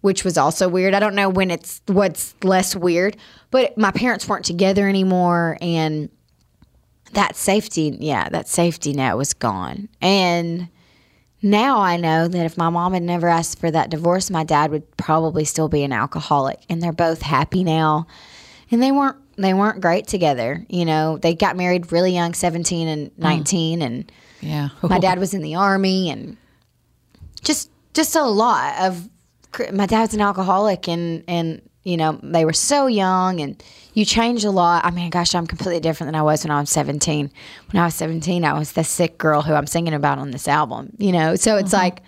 which 0.01 0.23
was 0.23 0.37
also 0.37 0.67
weird. 0.67 0.93
I 0.93 0.99
don't 0.99 1.15
know 1.15 1.29
when 1.29 1.49
it's 1.49 1.81
what's 1.87 2.35
less 2.43 2.75
weird, 2.75 3.17
but 3.49 3.77
my 3.77 3.91
parents 3.91 4.27
weren't 4.27 4.45
together 4.45 4.87
anymore 4.87 5.57
and 5.61 6.09
that 7.13 7.35
safety, 7.35 7.95
yeah, 7.99 8.27
that 8.29 8.47
safety 8.47 8.93
net 8.93 9.17
was 9.17 9.33
gone. 9.33 9.87
And 10.01 10.67
now 11.41 11.79
I 11.79 11.97
know 11.97 12.27
that 12.27 12.45
if 12.45 12.57
my 12.57 12.69
mom 12.69 12.93
had 12.93 13.03
never 13.03 13.27
asked 13.27 13.59
for 13.59 13.69
that 13.71 13.89
divorce, 13.89 14.29
my 14.29 14.43
dad 14.43 14.71
would 14.71 14.97
probably 14.97 15.45
still 15.45 15.69
be 15.69 15.83
an 15.83 15.91
alcoholic. 15.91 16.59
And 16.69 16.81
they're 16.81 16.91
both 16.91 17.21
happy 17.21 17.63
now. 17.63 18.07
And 18.71 18.81
they 18.81 18.91
weren't 18.91 19.17
they 19.37 19.53
weren't 19.53 19.81
great 19.81 20.07
together. 20.07 20.65
You 20.69 20.85
know, 20.85 21.17
they 21.17 21.35
got 21.35 21.55
married 21.55 21.91
really 21.91 22.13
young, 22.13 22.33
17 22.33 22.87
and 22.87 23.17
19 23.17 23.79
mm. 23.79 23.83
and 23.83 24.11
yeah. 24.41 24.69
my 24.81 24.99
dad 24.99 25.19
was 25.23 25.33
in 25.33 25.41
the 25.41 25.55
army 25.55 26.09
and 26.09 26.37
just 27.41 27.69
just 27.93 28.15
a 28.15 28.23
lot 28.23 28.79
of 28.81 29.09
my 29.71 29.85
dad's 29.85 30.13
an 30.13 30.21
alcoholic 30.21 30.87
and 30.87 31.23
and 31.27 31.61
you 31.83 31.97
know, 31.97 32.17
they 32.23 32.45
were 32.45 32.53
so 32.53 32.87
young 32.87 33.41
and 33.41 33.61
you 33.93 34.05
change 34.05 34.45
a 34.45 34.51
lot. 34.51 34.85
I 34.85 34.91
mean, 34.91 35.09
gosh, 35.09 35.35
I'm 35.35 35.45
completely 35.45 35.81
different 35.81 36.07
than 36.07 36.15
I 36.15 36.23
was 36.23 36.43
when 36.43 36.51
I 36.51 36.59
was 36.61 36.69
17. 36.69 37.29
When 37.71 37.81
I 37.81 37.85
was 37.85 37.95
17, 37.95 38.45
I 38.45 38.57
was 38.57 38.71
the 38.71 38.85
sick 38.85 39.17
girl 39.17 39.41
who 39.41 39.53
I'm 39.53 39.67
singing 39.67 39.93
about 39.93 40.17
on 40.17 40.31
this 40.31 40.47
album, 40.47 40.93
you 40.97 41.11
know? 41.11 41.35
So 41.35 41.57
it's 41.57 41.73
mm-hmm. 41.73 41.83
like 41.83 42.01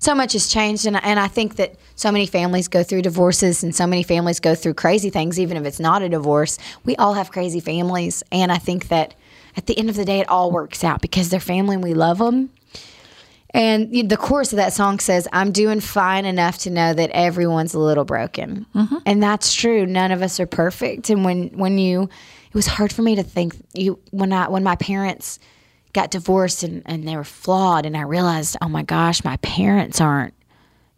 so 0.00 0.14
much 0.14 0.32
has 0.32 0.48
changed. 0.48 0.86
And, 0.86 1.02
and 1.04 1.20
I 1.20 1.28
think 1.28 1.56
that 1.56 1.76
so 1.94 2.10
many 2.10 2.26
families 2.26 2.66
go 2.66 2.82
through 2.82 3.02
divorces 3.02 3.62
and 3.62 3.74
so 3.74 3.86
many 3.86 4.02
families 4.02 4.40
go 4.40 4.54
through 4.54 4.74
crazy 4.74 5.10
things, 5.10 5.38
even 5.38 5.56
if 5.56 5.64
it's 5.64 5.78
not 5.78 6.02
a 6.02 6.08
divorce. 6.08 6.58
We 6.84 6.96
all 6.96 7.14
have 7.14 7.30
crazy 7.30 7.60
families. 7.60 8.24
And 8.32 8.50
I 8.50 8.58
think 8.58 8.88
that 8.88 9.14
at 9.56 9.66
the 9.66 9.78
end 9.78 9.90
of 9.90 9.96
the 9.96 10.04
day, 10.04 10.20
it 10.20 10.28
all 10.28 10.50
works 10.50 10.82
out 10.82 11.02
because 11.02 11.28
they're 11.28 11.38
family 11.38 11.74
and 11.74 11.84
we 11.84 11.94
love 11.94 12.18
them. 12.18 12.50
And 13.52 14.08
the 14.08 14.16
chorus 14.16 14.52
of 14.52 14.56
that 14.56 14.72
song 14.72 15.00
says, 15.00 15.28
I'm 15.32 15.52
doing 15.52 15.80
fine 15.80 16.24
enough 16.24 16.58
to 16.58 16.70
know 16.70 16.94
that 16.94 17.10
everyone's 17.10 17.74
a 17.74 17.80
little 17.80 18.04
broken. 18.04 18.64
Mm-hmm. 18.74 18.96
And 19.04 19.22
that's 19.22 19.52
true. 19.52 19.86
None 19.86 20.12
of 20.12 20.22
us 20.22 20.38
are 20.38 20.46
perfect. 20.46 21.10
And 21.10 21.24
when, 21.24 21.48
when 21.48 21.76
you, 21.76 22.04
it 22.04 22.54
was 22.54 22.68
hard 22.68 22.92
for 22.92 23.02
me 23.02 23.16
to 23.16 23.24
think 23.24 23.56
you, 23.74 23.98
when 24.12 24.32
I, 24.32 24.48
when 24.48 24.62
my 24.62 24.76
parents 24.76 25.40
got 25.92 26.10
divorced 26.10 26.62
and, 26.62 26.82
and 26.86 27.06
they 27.06 27.16
were 27.16 27.24
flawed 27.24 27.86
and 27.86 27.96
I 27.96 28.02
realized, 28.02 28.56
oh 28.60 28.68
my 28.68 28.82
gosh, 28.82 29.24
my 29.24 29.36
parents 29.38 30.00
aren't 30.00 30.34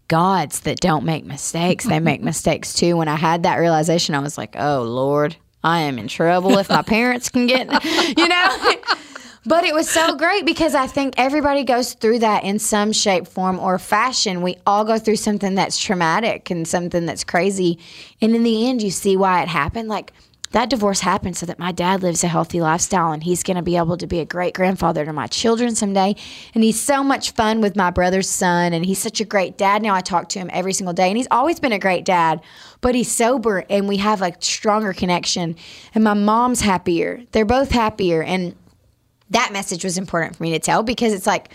gods 0.08 0.60
that 0.60 0.80
don't 0.80 1.04
make 1.04 1.24
mistakes. 1.24 1.84
They 1.84 2.00
make 2.00 2.22
mistakes 2.32 2.74
too. 2.74 2.96
When 2.96 3.08
I 3.08 3.16
had 3.16 3.44
that 3.44 3.56
realization, 3.56 4.14
I 4.14 4.20
was 4.20 4.36
like, 4.36 4.54
oh 4.58 4.82
Lord, 4.82 5.36
I 5.64 5.80
am 5.80 5.98
in 5.98 6.08
trouble 6.08 6.58
if 6.58 6.68
my 6.68 6.82
parents 6.82 7.28
can 7.28 7.46
get, 7.46 7.68
you 8.18 8.28
know? 8.28 8.74
But 9.44 9.64
it 9.64 9.74
was 9.74 9.90
so 9.90 10.14
great 10.14 10.46
because 10.46 10.74
I 10.74 10.86
think 10.86 11.14
everybody 11.16 11.64
goes 11.64 11.94
through 11.94 12.20
that 12.20 12.44
in 12.44 12.60
some 12.60 12.92
shape, 12.92 13.26
form, 13.26 13.58
or 13.58 13.76
fashion. 13.78 14.40
We 14.40 14.56
all 14.66 14.84
go 14.84 14.98
through 14.98 15.16
something 15.16 15.56
that's 15.56 15.80
traumatic 15.80 16.48
and 16.50 16.66
something 16.66 17.06
that's 17.06 17.24
crazy. 17.24 17.80
And 18.20 18.36
in 18.36 18.44
the 18.44 18.68
end, 18.68 18.82
you 18.82 18.92
see 18.92 19.16
why 19.16 19.42
it 19.42 19.48
happened. 19.48 19.88
Like, 19.88 20.12
that 20.52 20.70
divorce 20.70 21.00
happened 21.00 21.36
so 21.36 21.46
that 21.46 21.58
my 21.58 21.72
dad 21.72 22.02
lives 22.02 22.22
a 22.22 22.28
healthy 22.28 22.60
lifestyle 22.60 23.12
and 23.12 23.24
he's 23.24 23.42
going 23.42 23.56
to 23.56 23.62
be 23.62 23.76
able 23.76 23.96
to 23.96 24.06
be 24.06 24.20
a 24.20 24.24
great 24.24 24.54
grandfather 24.54 25.04
to 25.04 25.12
my 25.12 25.26
children 25.26 25.74
someday. 25.74 26.14
And 26.54 26.62
he's 26.62 26.80
so 26.80 27.02
much 27.02 27.32
fun 27.32 27.60
with 27.60 27.74
my 27.74 27.90
brother's 27.90 28.28
son 28.28 28.72
and 28.72 28.84
he's 28.84 28.98
such 28.98 29.20
a 29.20 29.24
great 29.24 29.56
dad. 29.56 29.82
Now 29.82 29.94
I 29.94 30.00
talk 30.00 30.28
to 30.30 30.38
him 30.38 30.50
every 30.52 30.72
single 30.72 30.92
day 30.92 31.08
and 31.08 31.16
he's 31.16 31.28
always 31.30 31.58
been 31.58 31.72
a 31.72 31.78
great 31.78 32.04
dad, 32.04 32.40
but 32.80 32.94
he's 32.94 33.10
sober 33.10 33.64
and 33.70 33.88
we 33.88 33.96
have 33.96 34.22
a 34.22 34.32
stronger 34.40 34.92
connection. 34.92 35.56
And 35.94 36.04
my 36.04 36.14
mom's 36.14 36.60
happier. 36.60 37.22
They're 37.32 37.44
both 37.44 37.70
happier. 37.70 38.22
And 38.22 38.54
that 39.30 39.52
message 39.52 39.84
was 39.84 39.96
important 39.96 40.36
for 40.36 40.42
me 40.42 40.52
to 40.52 40.58
tell 40.58 40.82
because 40.82 41.12
it's 41.14 41.26
like, 41.26 41.52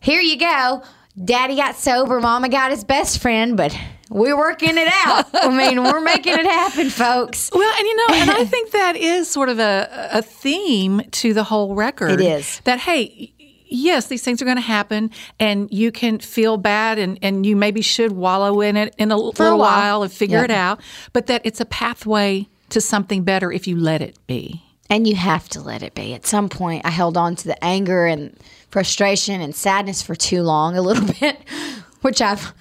here 0.00 0.20
you 0.20 0.38
go. 0.38 0.82
Daddy 1.22 1.56
got 1.56 1.76
sober, 1.76 2.20
mama 2.20 2.48
got 2.48 2.70
his 2.70 2.84
best 2.84 3.20
friend, 3.20 3.56
but 3.56 3.76
we're 4.10 4.36
working 4.36 4.76
it 4.78 4.88
out. 5.06 5.26
I 5.34 5.48
mean, 5.56 5.82
we're 5.82 6.00
making 6.00 6.34
it 6.34 6.44
happen, 6.46 6.90
folks. 6.90 7.50
Well, 7.52 7.74
and 7.78 7.86
you 7.86 7.96
know, 7.96 8.14
and 8.14 8.30
I 8.30 8.44
think 8.46 8.70
that 8.72 8.96
is 8.96 9.30
sort 9.30 9.48
of 9.48 9.58
a, 9.58 10.08
a 10.12 10.22
theme 10.22 11.02
to 11.12 11.34
the 11.34 11.44
whole 11.44 11.74
record. 11.74 12.12
It 12.12 12.20
is. 12.20 12.60
That, 12.64 12.78
hey, 12.80 13.32
yes, 13.66 14.06
these 14.06 14.22
things 14.22 14.40
are 14.40 14.44
going 14.44 14.56
to 14.56 14.62
happen, 14.62 15.10
and 15.38 15.70
you 15.72 15.92
can 15.92 16.18
feel 16.18 16.56
bad, 16.56 16.98
and, 16.98 17.18
and 17.22 17.44
you 17.44 17.54
maybe 17.56 17.82
should 17.82 18.12
wallow 18.12 18.60
in 18.60 18.76
it 18.76 18.94
in 18.98 19.12
a 19.12 19.16
For 19.16 19.22
little 19.44 19.46
a 19.54 19.56
while. 19.56 19.58
while 19.58 20.02
and 20.04 20.12
figure 20.12 20.38
Yeah. 20.38 20.44
it 20.44 20.50
out, 20.50 20.80
but 21.12 21.26
that 21.26 21.42
it's 21.44 21.60
a 21.60 21.66
pathway 21.66 22.48
to 22.70 22.80
something 22.80 23.24
better 23.24 23.50
if 23.52 23.66
you 23.66 23.76
let 23.76 24.00
it 24.02 24.18
be. 24.26 24.62
And 24.90 25.06
you 25.06 25.16
have 25.16 25.48
to 25.50 25.60
let 25.60 25.82
it 25.82 25.94
be. 25.94 26.14
At 26.14 26.26
some 26.26 26.48
point, 26.48 26.86
I 26.86 26.90
held 26.90 27.18
on 27.18 27.36
to 27.36 27.48
the 27.48 27.62
anger 27.62 28.06
and 28.06 28.34
frustration 28.70 29.40
and 29.42 29.54
sadness 29.54 30.00
for 30.00 30.14
too 30.14 30.42
long, 30.42 30.76
a 30.78 30.82
little 30.82 31.06
bit, 31.20 31.36
which 32.02 32.22
I've 32.22 32.52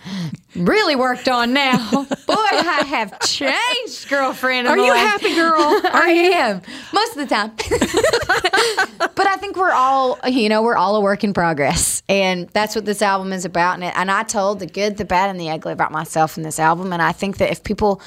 really 0.55 0.95
worked 0.95 1.27
on 1.27 1.53
now. 1.53 1.89
Boy, 1.91 2.35
I 2.35 2.83
have 2.87 3.19
changed, 3.19 4.09
girlfriend. 4.09 4.67
Are 4.67 4.77
you 4.77 4.89
mine. 4.89 4.97
happy, 4.97 5.35
girl? 5.35 5.55
I 5.93 6.31
am 6.33 6.61
most 6.93 7.17
of 7.17 7.27
the 7.27 7.35
time. 7.35 7.51
but 9.15 9.27
I 9.27 9.37
think 9.37 9.55
we're 9.55 9.71
all, 9.71 10.19
you 10.27 10.49
know, 10.49 10.61
we're 10.63 10.77
all 10.77 10.95
a 10.95 11.01
work 11.01 11.23
in 11.23 11.33
progress, 11.33 12.01
and 12.09 12.49
that's 12.49 12.75
what 12.75 12.85
this 12.85 13.01
album 13.01 13.33
is 13.33 13.45
about. 13.45 13.75
And, 13.75 13.83
it, 13.83 13.93
and 13.95 14.09
I 14.09 14.23
told 14.23 14.59
the 14.59 14.67
good, 14.67 14.97
the 14.97 15.05
bad, 15.05 15.29
and 15.29 15.39
the 15.39 15.49
ugly 15.49 15.73
about 15.73 15.91
myself 15.91 16.37
in 16.37 16.43
this 16.43 16.59
album. 16.59 16.91
And 16.93 17.01
I 17.01 17.11
think 17.11 17.37
that 17.37 17.51
if 17.51 17.63
people 17.63 18.01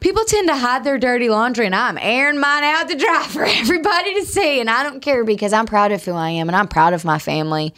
people 0.00 0.24
tend 0.24 0.48
to 0.48 0.56
hide 0.56 0.82
their 0.82 0.98
dirty 0.98 1.28
laundry 1.28 1.66
and 1.66 1.74
I'm 1.74 1.98
airing 1.98 2.40
mine 2.40 2.64
out 2.64 2.88
to 2.88 2.96
dry 2.96 3.22
for 3.28 3.44
everybody 3.44 4.14
to 4.14 4.24
see 4.24 4.58
and 4.58 4.70
I 4.70 4.82
don't 4.82 5.00
care 5.00 5.24
because 5.24 5.52
I'm 5.52 5.66
proud 5.66 5.92
of 5.92 6.02
who 6.02 6.12
I 6.12 6.30
am 6.30 6.48
and 6.48 6.56
I'm 6.56 6.68
proud 6.68 6.94
of 6.94 7.04
my 7.04 7.18
family 7.18 7.74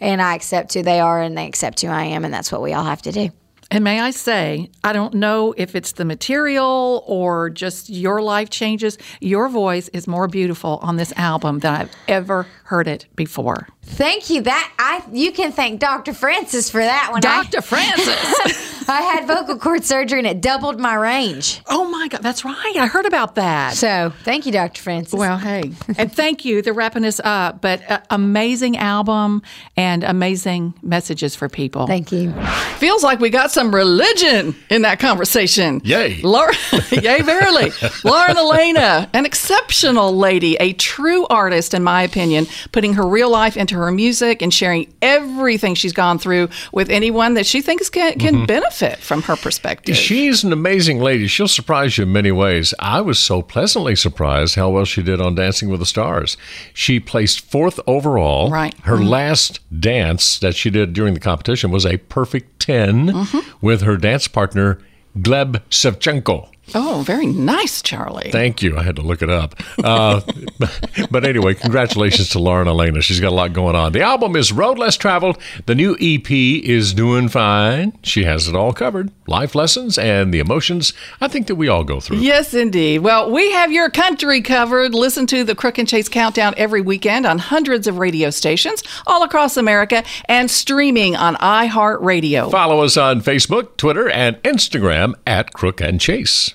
and 0.00 0.20
I 0.20 0.34
accept 0.34 0.74
who 0.74 0.82
they 0.82 1.00
are 1.00 1.20
and 1.20 1.36
they 1.36 1.46
accept 1.46 1.80
who 1.80 1.88
I 1.88 2.04
am 2.04 2.24
and 2.24 2.32
that's 2.32 2.52
what 2.52 2.62
we 2.62 2.72
all 2.72 2.84
have 2.84 3.02
to 3.02 3.12
do. 3.12 3.30
And 3.70 3.84
may 3.84 4.00
I 4.00 4.10
say, 4.12 4.70
I 4.82 4.94
don't 4.94 5.12
know 5.14 5.54
if 5.56 5.74
it's 5.74 5.92
the 5.92 6.06
material 6.06 7.04
or 7.06 7.50
just 7.50 7.90
your 7.90 8.22
life 8.22 8.48
changes. 8.48 8.96
Your 9.20 9.48
voice 9.48 9.88
is 9.88 10.06
more 10.06 10.26
beautiful 10.26 10.78
on 10.80 10.96
this 10.96 11.12
album 11.16 11.58
than 11.58 11.74
I've 11.74 11.94
ever 12.08 12.46
heard 12.64 12.88
it 12.88 13.06
before. 13.14 13.68
Thank 13.88 14.30
you. 14.30 14.42
That 14.42 14.72
I 14.78 15.02
you 15.12 15.32
can 15.32 15.52
thank 15.52 15.80
Dr. 15.80 16.12
Francis 16.12 16.70
for 16.70 16.80
that 16.80 17.08
one. 17.10 17.20
Dr. 17.20 17.58
I, 17.58 17.60
Francis. 17.60 18.68
I 18.88 19.02
had 19.02 19.26
vocal 19.26 19.58
cord 19.58 19.84
surgery 19.84 20.18
and 20.18 20.26
it 20.26 20.40
doubled 20.40 20.80
my 20.80 20.94
range. 20.94 21.60
Oh 21.66 21.88
my 21.90 22.08
God, 22.08 22.22
that's 22.22 22.44
right. 22.44 22.76
I 22.76 22.86
heard 22.86 23.04
about 23.04 23.34
that. 23.34 23.74
So 23.74 24.14
thank 24.24 24.46
you, 24.46 24.52
Dr. 24.52 24.82
Francis. 24.82 25.12
Well, 25.12 25.36
hey, 25.36 25.72
and 25.98 26.12
thank 26.12 26.44
you. 26.44 26.62
They're 26.62 26.72
wrapping 26.72 27.04
us 27.04 27.20
up, 27.22 27.60
but 27.60 27.88
uh, 27.90 28.00
amazing 28.10 28.78
album 28.78 29.42
and 29.76 30.04
amazing 30.04 30.74
messages 30.82 31.34
for 31.34 31.48
people. 31.48 31.86
Thank 31.86 32.12
you. 32.12 32.32
Feels 32.78 33.02
like 33.02 33.20
we 33.20 33.30
got 33.30 33.50
some 33.50 33.74
religion 33.74 34.54
in 34.70 34.82
that 34.82 35.00
conversation. 35.00 35.80
Yay. 35.84 36.22
Laura, 36.22 36.54
yay, 36.90 37.22
verily. 37.22 37.72
Lauren 38.04 38.36
Alaina, 38.36 39.10
an 39.12 39.26
exceptional 39.26 40.16
lady, 40.16 40.56
a 40.60 40.72
true 40.72 41.26
artist, 41.26 41.74
in 41.74 41.82
my 41.82 42.02
opinion, 42.02 42.46
putting 42.72 42.94
her 42.94 43.06
real 43.06 43.30
life 43.30 43.56
into 43.56 43.77
her 43.78 43.90
music 43.90 44.42
and 44.42 44.52
sharing 44.52 44.92
everything 45.00 45.74
she's 45.74 45.92
gone 45.92 46.18
through 46.18 46.48
with 46.72 46.90
anyone 46.90 47.34
that 47.34 47.46
she 47.46 47.60
thinks 47.62 47.88
can, 47.88 48.18
can 48.18 48.34
Mhm. 48.34 48.46
benefit 48.46 48.98
from 48.98 49.22
her 49.22 49.36
perspective. 49.36 49.96
She's 49.96 50.44
an 50.44 50.52
amazing 50.52 51.00
lady. 51.00 51.26
She'll 51.26 51.48
surprise 51.48 51.96
you 51.98 52.04
in 52.04 52.12
many 52.12 52.30
ways. 52.32 52.74
I 52.78 53.00
was 53.00 53.18
so 53.18 53.42
pleasantly 53.42 53.96
surprised 53.96 54.54
how 54.56 54.68
well 54.70 54.84
she 54.84 55.02
did 55.02 55.20
on 55.20 55.34
Dancing 55.34 55.68
with 55.68 55.80
the 55.80 55.86
Stars. 55.86 56.36
She 56.74 57.00
placed 57.00 57.40
fourth 57.40 57.80
overall. 57.86 58.50
Right. 58.50 58.74
Her 58.82 58.96
Mhm. 58.98 59.08
last 59.08 59.60
dance 59.80 60.38
that 60.38 60.54
she 60.54 60.70
did 60.70 60.92
during 60.92 61.14
the 61.14 61.20
competition 61.20 61.70
was 61.70 61.86
a 61.86 61.96
perfect 61.96 62.60
10 62.60 63.08
Mhm. 63.08 63.44
with 63.60 63.82
her 63.82 63.96
dance 63.96 64.28
partner, 64.28 64.78
Gleb 65.18 65.60
Savchenko. 65.70 66.48
Oh, 66.74 67.02
very 67.06 67.26
nice, 67.26 67.82
Charlie. 67.82 68.30
Thank 68.30 68.62
you. 68.62 68.76
I 68.76 68.82
had 68.82 68.96
to 68.96 69.02
look 69.02 69.22
it 69.22 69.30
up. 69.30 69.54
Uh, 69.82 70.20
but 71.10 71.24
anyway, 71.24 71.54
congratulations 71.54 72.30
to 72.30 72.38
Lauren 72.38 72.68
Alaina. 72.68 73.00
She's 73.00 73.20
got 73.20 73.32
a 73.32 73.34
lot 73.34 73.52
going 73.52 73.76
on. 73.76 73.92
The 73.92 74.02
album 74.02 74.36
is 74.36 74.52
Road 74.52 74.78
Less 74.78 74.96
Traveled. 74.96 75.38
The 75.66 75.74
new 75.74 75.96
EP 76.00 76.30
is 76.30 76.92
doing 76.92 77.28
fine. 77.28 77.98
She 78.02 78.24
has 78.24 78.48
it 78.48 78.54
all 78.54 78.72
covered 78.72 79.10
life 79.26 79.54
lessons 79.54 79.98
and 79.98 80.32
the 80.32 80.38
emotions 80.38 80.92
I 81.20 81.28
think 81.28 81.46
that 81.46 81.56
we 81.56 81.68
all 81.68 81.84
go 81.84 82.00
through. 82.00 82.18
Yes, 82.18 82.54
indeed. 82.54 83.00
Well, 83.00 83.30
we 83.30 83.52
have 83.52 83.70
your 83.72 83.90
country 83.90 84.40
covered. 84.40 84.94
Listen 84.94 85.26
to 85.28 85.44
the 85.44 85.54
Crook 85.54 85.78
and 85.78 85.88
Chase 85.88 86.08
Countdown 86.08 86.54
every 86.56 86.80
weekend 86.80 87.26
on 87.26 87.38
hundreds 87.38 87.86
of 87.86 87.98
radio 87.98 88.30
stations 88.30 88.82
all 89.06 89.22
across 89.22 89.56
America 89.56 90.04
and 90.26 90.50
streaming 90.50 91.16
on 91.16 91.36
iHeartRadio. 91.36 92.50
Follow 92.50 92.82
us 92.82 92.96
on 92.96 93.20
Facebook, 93.20 93.76
Twitter, 93.76 94.08
and 94.08 94.36
Instagram 94.42 95.14
at 95.26 95.52
Crook 95.52 95.80
and 95.80 96.00
Chase. 96.00 96.54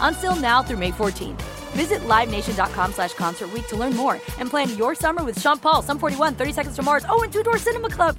Until 0.00 0.34
now 0.34 0.62
through 0.62 0.78
May 0.78 0.90
14th. 0.90 1.42
Visit 1.72 2.00
LiveNation.com 2.00 2.92
slash 2.92 3.14
Concert 3.14 3.50
to 3.68 3.76
learn 3.76 3.94
more 3.94 4.14
and 4.38 4.50
plan 4.50 4.76
your 4.76 4.94
summer 4.94 5.22
with 5.22 5.40
Sean 5.40 5.58
Paul, 5.58 5.82
Sum 5.82 5.98
41, 5.98 6.34
30 6.34 6.52
Seconds 6.52 6.76
to 6.76 6.82
Mars, 6.82 7.04
oh, 7.08 7.22
and 7.22 7.32
Two 7.32 7.42
Door 7.42 7.58
Cinema 7.58 7.90
Club. 7.90 8.18